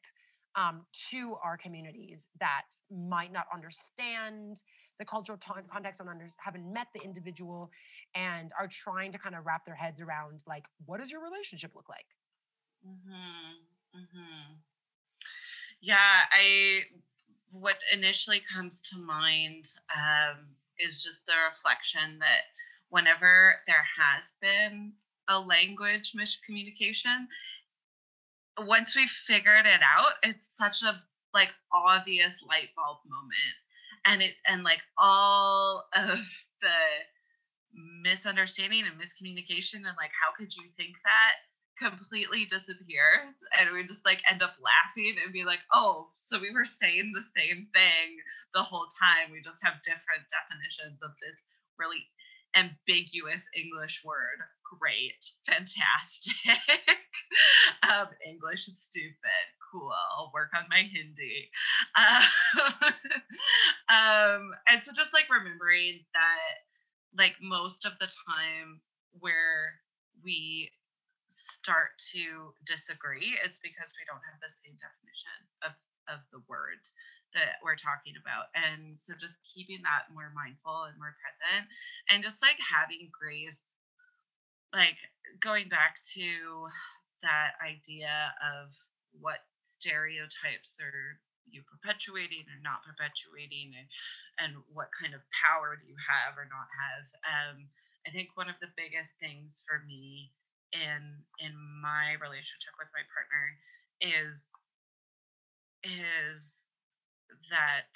[0.56, 4.62] um, to our communities that might not understand
[5.00, 7.72] the cultural t- context, don't under, haven't met the individual,
[8.16, 11.72] and are trying to kind of wrap their heads around like, what does your relationship
[11.76, 12.06] look like?
[12.88, 14.00] Mm-hmm.
[14.00, 14.54] Mm-hmm.
[15.82, 16.82] Yeah, I
[17.52, 20.46] what initially comes to mind um,
[20.80, 22.48] is just the reflection that
[22.90, 24.94] whenever there has been
[25.32, 27.26] a language miscommunication
[28.68, 31.02] once we figured it out it's such a
[31.34, 33.56] like obvious light bulb moment.
[34.06, 36.20] And it and like all of
[36.62, 36.80] the
[38.04, 41.36] misunderstanding and miscommunication and like how could you think that
[41.80, 43.34] completely disappears.
[43.58, 47.14] And we just like end up laughing and be like oh so we were saying
[47.14, 48.08] the same thing
[48.54, 49.32] the whole time.
[49.32, 51.38] We just have different definitions of this
[51.80, 52.06] really
[52.56, 54.40] ambiguous english word
[54.80, 56.36] great, fantastic.
[57.84, 59.46] um, English is stupid.
[59.72, 59.92] Cool.
[59.92, 61.50] I'll work on my Hindi.
[61.96, 62.24] Um,
[63.92, 66.64] um, and so just like remembering that,
[67.18, 68.80] like most of the time
[69.20, 69.80] where
[70.24, 70.72] we
[71.30, 75.74] start to disagree, it's because we don't have the same definition of
[76.10, 76.82] of the word
[77.34, 78.52] that we're talking about.
[78.56, 81.68] And so just keeping that more mindful and more present
[82.10, 83.60] and just like having grace
[84.74, 84.96] like
[85.44, 86.68] going back to
[87.24, 88.72] that idea of
[89.20, 89.44] what
[89.80, 93.88] stereotypes are you perpetuating or not perpetuating and
[94.40, 97.68] and what kind of power do you have or not have um,
[98.08, 100.32] i think one of the biggest things for me
[100.72, 101.52] in in
[101.84, 103.44] my relationship with my partner
[104.00, 104.40] is
[105.84, 106.48] is
[107.52, 107.92] that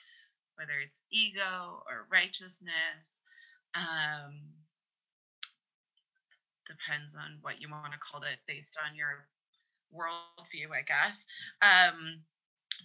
[0.55, 3.03] whether it's ego or righteousness
[3.75, 4.55] um,
[6.65, 9.27] depends on what you want to call it based on your
[9.93, 11.15] worldview, I guess.
[11.61, 12.23] Um,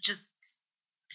[0.02, 0.34] just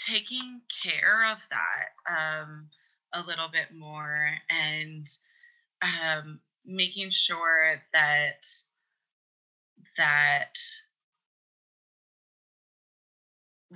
[0.07, 2.69] taking care of that um,
[3.13, 5.07] a little bit more and
[5.81, 8.43] um, making sure that
[9.97, 10.57] that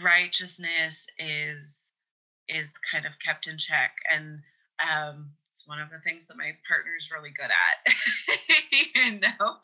[0.03, 1.67] righteousness is
[2.47, 4.39] is kind of kept in check and
[4.80, 7.77] um, it's one of the things that my partner is really good at,
[8.95, 9.59] you know.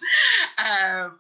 [0.60, 1.20] Um,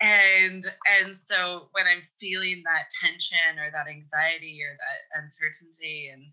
[0.00, 6.28] and and so when I'm feeling that tension or that anxiety or that uncertainty, and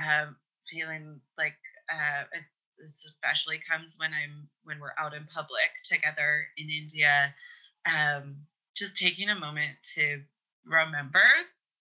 [0.00, 0.36] um,
[0.72, 1.60] feeling like
[1.92, 2.48] uh, it
[2.80, 7.34] especially comes when I'm when we're out in public together in India,
[7.84, 10.24] um, just taking a moment to
[10.64, 11.24] remember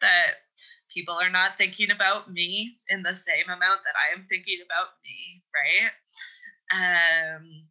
[0.01, 0.45] that
[0.93, 4.97] people are not thinking about me in the same amount that I am thinking about
[5.03, 5.93] me, right?
[6.71, 7.65] Um,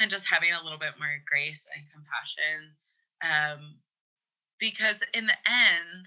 [0.00, 2.74] and just having a little bit more grace and compassion.
[3.22, 3.78] Um,
[4.58, 6.06] because in the end,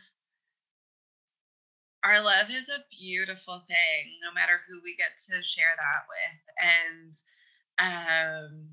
[2.03, 6.41] our love is a beautiful thing, no matter who we get to share that with.
[6.57, 7.13] And
[7.79, 8.69] um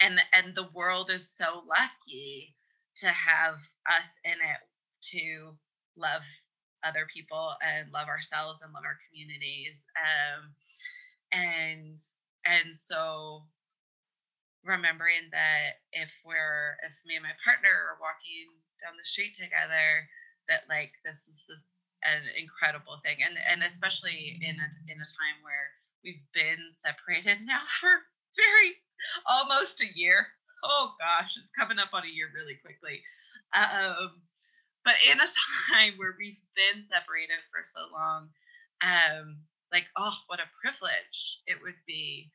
[0.00, 2.54] and and the world is so lucky
[3.00, 3.56] to have
[3.88, 4.62] us in it
[5.12, 5.56] to
[5.96, 6.22] love
[6.84, 10.52] other people and love ourselves and love our communities um,
[11.32, 11.96] and
[12.44, 13.44] and so
[14.64, 18.48] remembering that if we're if me and my partner are walking
[18.80, 20.04] down the street together
[20.48, 21.56] that like this is a,
[22.04, 25.68] an incredible thing and and especially in a in a time where
[26.04, 28.04] we've been separated now for
[28.36, 28.76] very
[29.28, 30.28] almost a year
[30.64, 33.02] oh gosh it's coming up on a year really quickly.
[33.54, 34.22] Um
[34.84, 35.28] but in a
[35.70, 38.30] time where we've been separated for so long
[38.82, 42.30] um like oh what a privilege it would be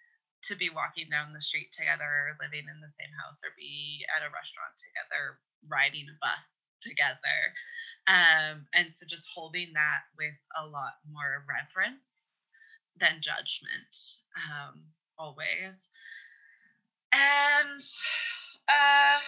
[0.45, 4.21] to be walking down the street together living in the same house or be at
[4.21, 6.45] a restaurant together riding a bus
[6.85, 7.39] together.
[8.05, 12.29] Um and so just holding that with a lot more reverence
[12.99, 13.89] than judgment
[14.37, 14.85] um
[15.17, 15.75] always
[17.11, 17.81] and
[18.67, 19.19] uh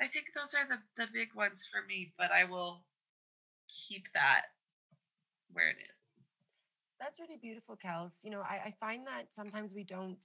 [0.00, 2.84] I think those are the, the big ones for me, but I will
[3.68, 4.46] keep that
[5.52, 5.96] where it is.
[7.00, 8.18] That's really beautiful, Kels.
[8.22, 10.18] You know, I, I find that sometimes we don't,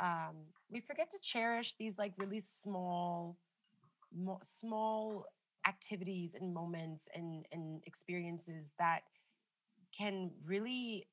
[0.00, 0.36] um,
[0.70, 3.36] we forget to cherish these like really small,
[4.14, 5.26] mo- small
[5.66, 9.02] activities and moments and, and experiences that
[9.96, 11.08] can really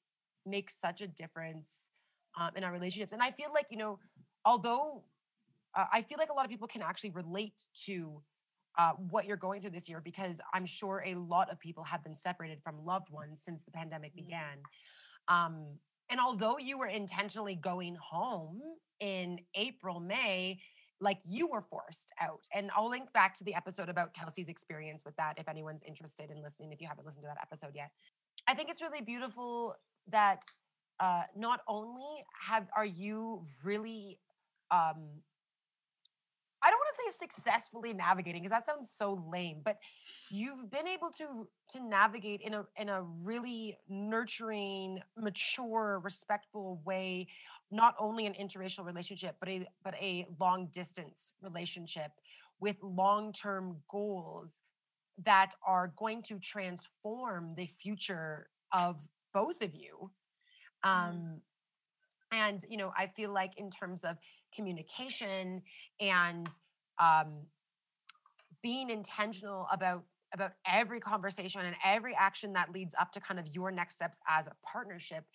[0.46, 1.70] make such a difference
[2.38, 3.12] um, in our relationships.
[3.12, 4.00] And I feel like, you know,
[4.46, 5.04] although
[5.76, 8.22] uh, I feel like a lot of people can actually relate to
[8.78, 12.04] uh, what you're going through this year because I'm sure a lot of people have
[12.04, 14.26] been separated from loved ones since the pandemic mm-hmm.
[14.26, 14.58] began.
[15.28, 15.66] Um,
[16.10, 18.62] and although you were intentionally going home
[19.00, 20.60] in April, May,
[21.02, 22.42] like you were forced out.
[22.54, 26.30] And I'll link back to the episode about Kelsey's experience with that if anyone's interested
[26.32, 27.92] in listening, if you haven't listened to that episode yet.
[28.48, 29.76] I think it's really beautiful
[30.10, 30.44] that
[31.00, 34.20] uh, not only have are you really
[34.72, 35.22] um,
[36.66, 39.78] I don't want to say successfully navigating because that sounds so lame, but
[40.32, 47.28] you've been able to to navigate in a in a really nurturing, mature, respectful way,
[47.70, 52.12] not only an interracial relationship, but a but a long distance relationship
[52.60, 54.62] with long-term goals
[55.24, 58.96] that are going to transform the future of
[59.36, 60.10] both of you.
[60.86, 61.10] Mm-hmm.
[61.10, 61.42] Um,
[62.32, 64.18] and you know i feel like in terms of
[64.54, 65.62] communication
[66.00, 66.50] and
[67.00, 67.46] um,
[68.64, 70.04] being intentional about
[70.34, 74.20] about every conversation and every action that leads up to kind of your next steps
[74.28, 75.26] as a partnership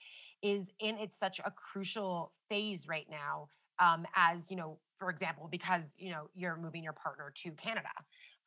[0.42, 3.48] is in it's such a crucial phase right now
[3.78, 7.88] um, as you know for example because you know you're moving your partner to canada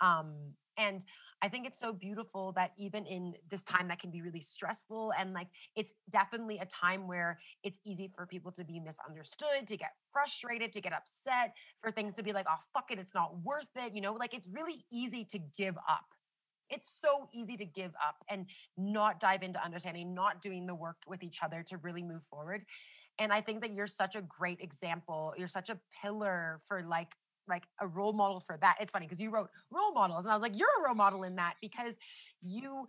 [0.02, 0.34] um,
[0.78, 1.04] and
[1.42, 5.12] I think it's so beautiful that even in this time that can be really stressful
[5.20, 9.78] and like it's definitely a time where it's easy for people to be misunderstood, to
[9.78, 13.38] get frustrated, to get upset, for things to be like, oh, fuck it, it's not
[13.44, 13.94] worth it.
[13.94, 16.06] You know, like it's really easy to give up.
[16.70, 18.46] It's so easy to give up and
[18.78, 22.64] not dive into understanding, not doing the work with each other to really move forward.
[23.20, 25.34] And I think that you're such a great example.
[25.38, 27.14] You're such a pillar for like
[27.48, 28.78] like a role model for that.
[28.80, 31.24] It's funny because you wrote role models, and I was like, you're a role model
[31.24, 31.96] in that because
[32.42, 32.88] you.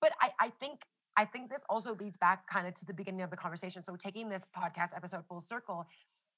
[0.00, 0.80] But I, I think
[1.16, 3.82] I think this also leads back kind of to the beginning of the conversation.
[3.82, 5.86] So taking this podcast episode full circle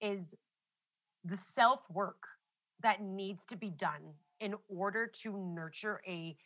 [0.01, 0.35] is
[1.25, 2.23] the self work
[2.83, 4.03] that needs to be done
[4.41, 6.37] in order to nurture a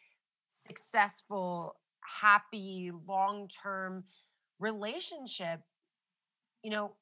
[0.53, 4.05] successful, happy, long term
[4.61, 5.61] relationship.
[6.63, 6.93] You know,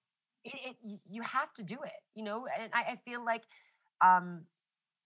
[0.44, 1.92] it, it, you have to do it.
[2.14, 3.42] You know, and I, I feel like
[4.00, 4.42] um,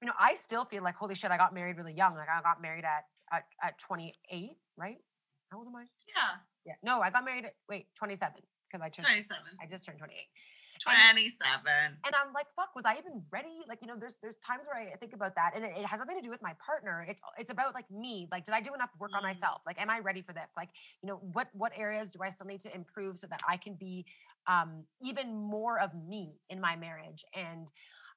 [0.00, 2.14] you know, I still feel like, holy shit, I got married really young.
[2.14, 4.98] Like I got married at at, at 28, right?
[5.50, 5.84] How old am I?
[6.08, 6.42] Yeah.
[6.66, 6.74] Yeah.
[6.82, 9.36] No, I got married at wait, 27 because I just 27.
[9.62, 10.16] I just turned 28.
[10.82, 11.38] 27.
[11.68, 13.62] And, and I'm like, fuck, was I even ready?
[13.68, 16.00] Like, you know, there's there's times where I think about that, and it, it has
[16.00, 17.06] nothing to do with my partner.
[17.08, 18.26] It's it's about like me.
[18.32, 19.18] Like, did I do enough work mm.
[19.18, 19.62] on myself?
[19.64, 20.50] Like, am I ready for this?
[20.56, 20.70] Like,
[21.02, 23.74] you know, what what areas do I still need to improve so that I can
[23.74, 24.04] be
[24.48, 27.24] um even more of me in my marriage?
[27.34, 27.70] And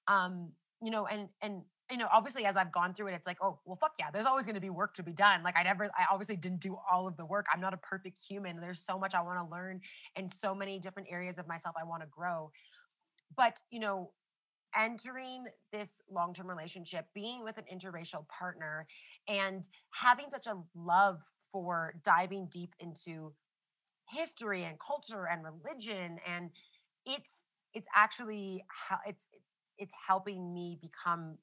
[0.07, 0.49] um,
[0.81, 3.59] you know, and and you know, obviously as I've gone through it, it's like, oh,
[3.65, 5.43] well, fuck yeah, there's always going to be work to be done.
[5.43, 7.45] Like I never, I obviously didn't do all of the work.
[7.53, 8.59] I'm not a perfect human.
[8.59, 9.81] There's so much I want to learn
[10.15, 12.51] and so many different areas of myself I want to grow.
[13.37, 14.11] But, you know,
[14.75, 18.87] entering this long-term relationship, being with an interracial partner
[19.27, 21.19] and having such a love
[21.51, 23.31] for diving deep into
[24.09, 26.51] history and culture and religion and
[27.05, 29.27] it's it's actually how it's
[29.77, 31.37] it's helping me become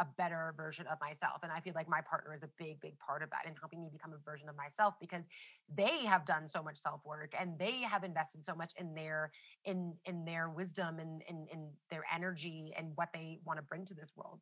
[0.00, 2.98] a better version of myself and i feel like my partner is a big big
[2.98, 5.24] part of that in helping me become a version of myself because
[5.72, 9.30] they have done so much self work and they have invested so much in their
[9.64, 13.84] in in their wisdom and in, in their energy and what they want to bring
[13.84, 14.40] to this world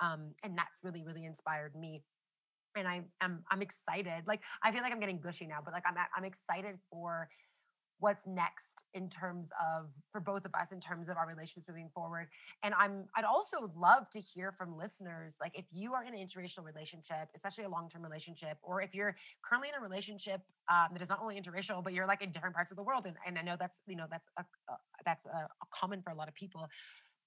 [0.00, 2.02] um, and that's really really inspired me
[2.76, 4.24] and I am I'm excited.
[4.26, 7.28] Like I feel like I'm getting gushy now, but like I'm I'm excited for
[8.00, 11.88] what's next in terms of for both of us in terms of our relations moving
[11.94, 12.28] forward.
[12.62, 16.20] And i'm i'd also love to hear from listeners like if you are in an
[16.20, 20.40] interracial relationship especially a long-term relationship or if you're currently in a relationship
[20.70, 23.04] um, that is not only interracial but you're like in different parts of the world
[23.06, 26.10] and, and i know that's you know that's a, a that's a, a common for
[26.10, 26.66] a lot of people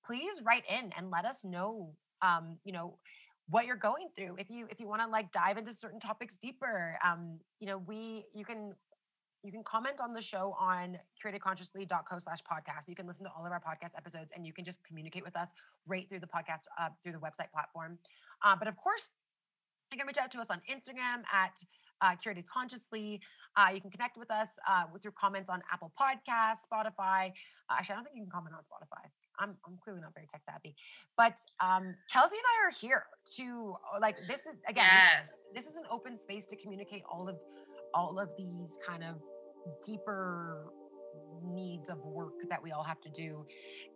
[0.06, 2.98] please write in and let us know um, you know
[3.50, 4.36] what you're going through.
[4.38, 7.78] If you if you want to like dive into certain topics deeper um you know
[7.78, 8.74] we you can
[9.44, 12.88] you can comment on the show on curatedconsciously.co slash podcast.
[12.88, 15.36] You can listen to all of our podcast episodes and you can just communicate with
[15.36, 15.50] us
[15.86, 17.98] right through the podcast, uh, through the website platform.
[18.44, 19.16] Uh, but of course,
[19.92, 21.62] you can reach out to us on Instagram at
[22.02, 23.20] uh, Curated Consciously.
[23.56, 27.28] Uh, you can connect with us uh, with your comments on Apple Podcasts, Spotify.
[27.70, 29.10] Uh, actually, I don't think you can comment on Spotify.
[29.40, 30.76] I'm, I'm clearly not very tech savvy.
[31.18, 33.06] But um, Kelsey and I are here
[33.36, 34.86] to like this is again.
[34.86, 35.30] Yes.
[35.54, 37.38] This is an open space to communicate all of
[37.94, 39.22] all of these kind of
[39.86, 40.72] deeper
[41.46, 43.46] needs of work that we all have to do.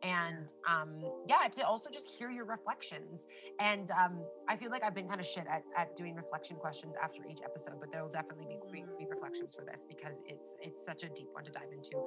[0.04, 3.28] And um yeah to also just hear your reflections.
[3.60, 6.96] And um i feel like i've been kind of shit at, at doing reflection questions
[7.02, 9.10] after each episode but there will definitely be great, mm.
[9.10, 11.98] reflections for this because it's it's such a deep one to dive into.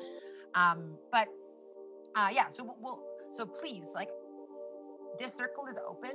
[0.55, 1.29] Um but
[2.17, 3.01] uh yeah so we'll
[3.35, 4.11] so please like
[5.19, 6.13] this circle is open.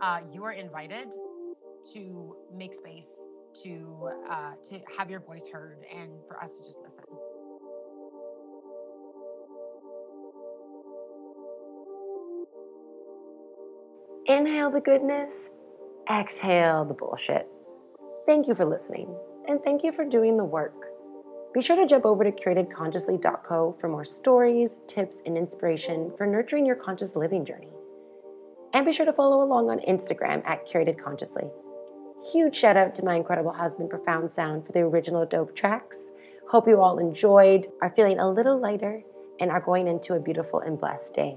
[0.00, 1.08] Uh you are invited
[1.92, 3.22] to make space
[3.62, 7.04] to uh, to have your voice heard and for us to just listen.
[14.26, 15.50] Inhale the goodness,
[16.10, 17.46] exhale the bullshit.
[18.26, 19.14] Thank you for listening,
[19.48, 20.74] and thank you for doing the work.
[21.52, 26.66] Be sure to jump over to curatedconsciously.co for more stories, tips, and inspiration for nurturing
[26.66, 27.70] your conscious living journey.
[28.72, 31.48] And be sure to follow along on Instagram at curatedconsciously.
[32.32, 36.00] Huge shout out to my incredible husband, Profound Sound, for the original dope tracks.
[36.48, 39.02] Hope you all enjoyed, are feeling a little lighter,
[39.40, 41.36] and are going into a beautiful and blessed day.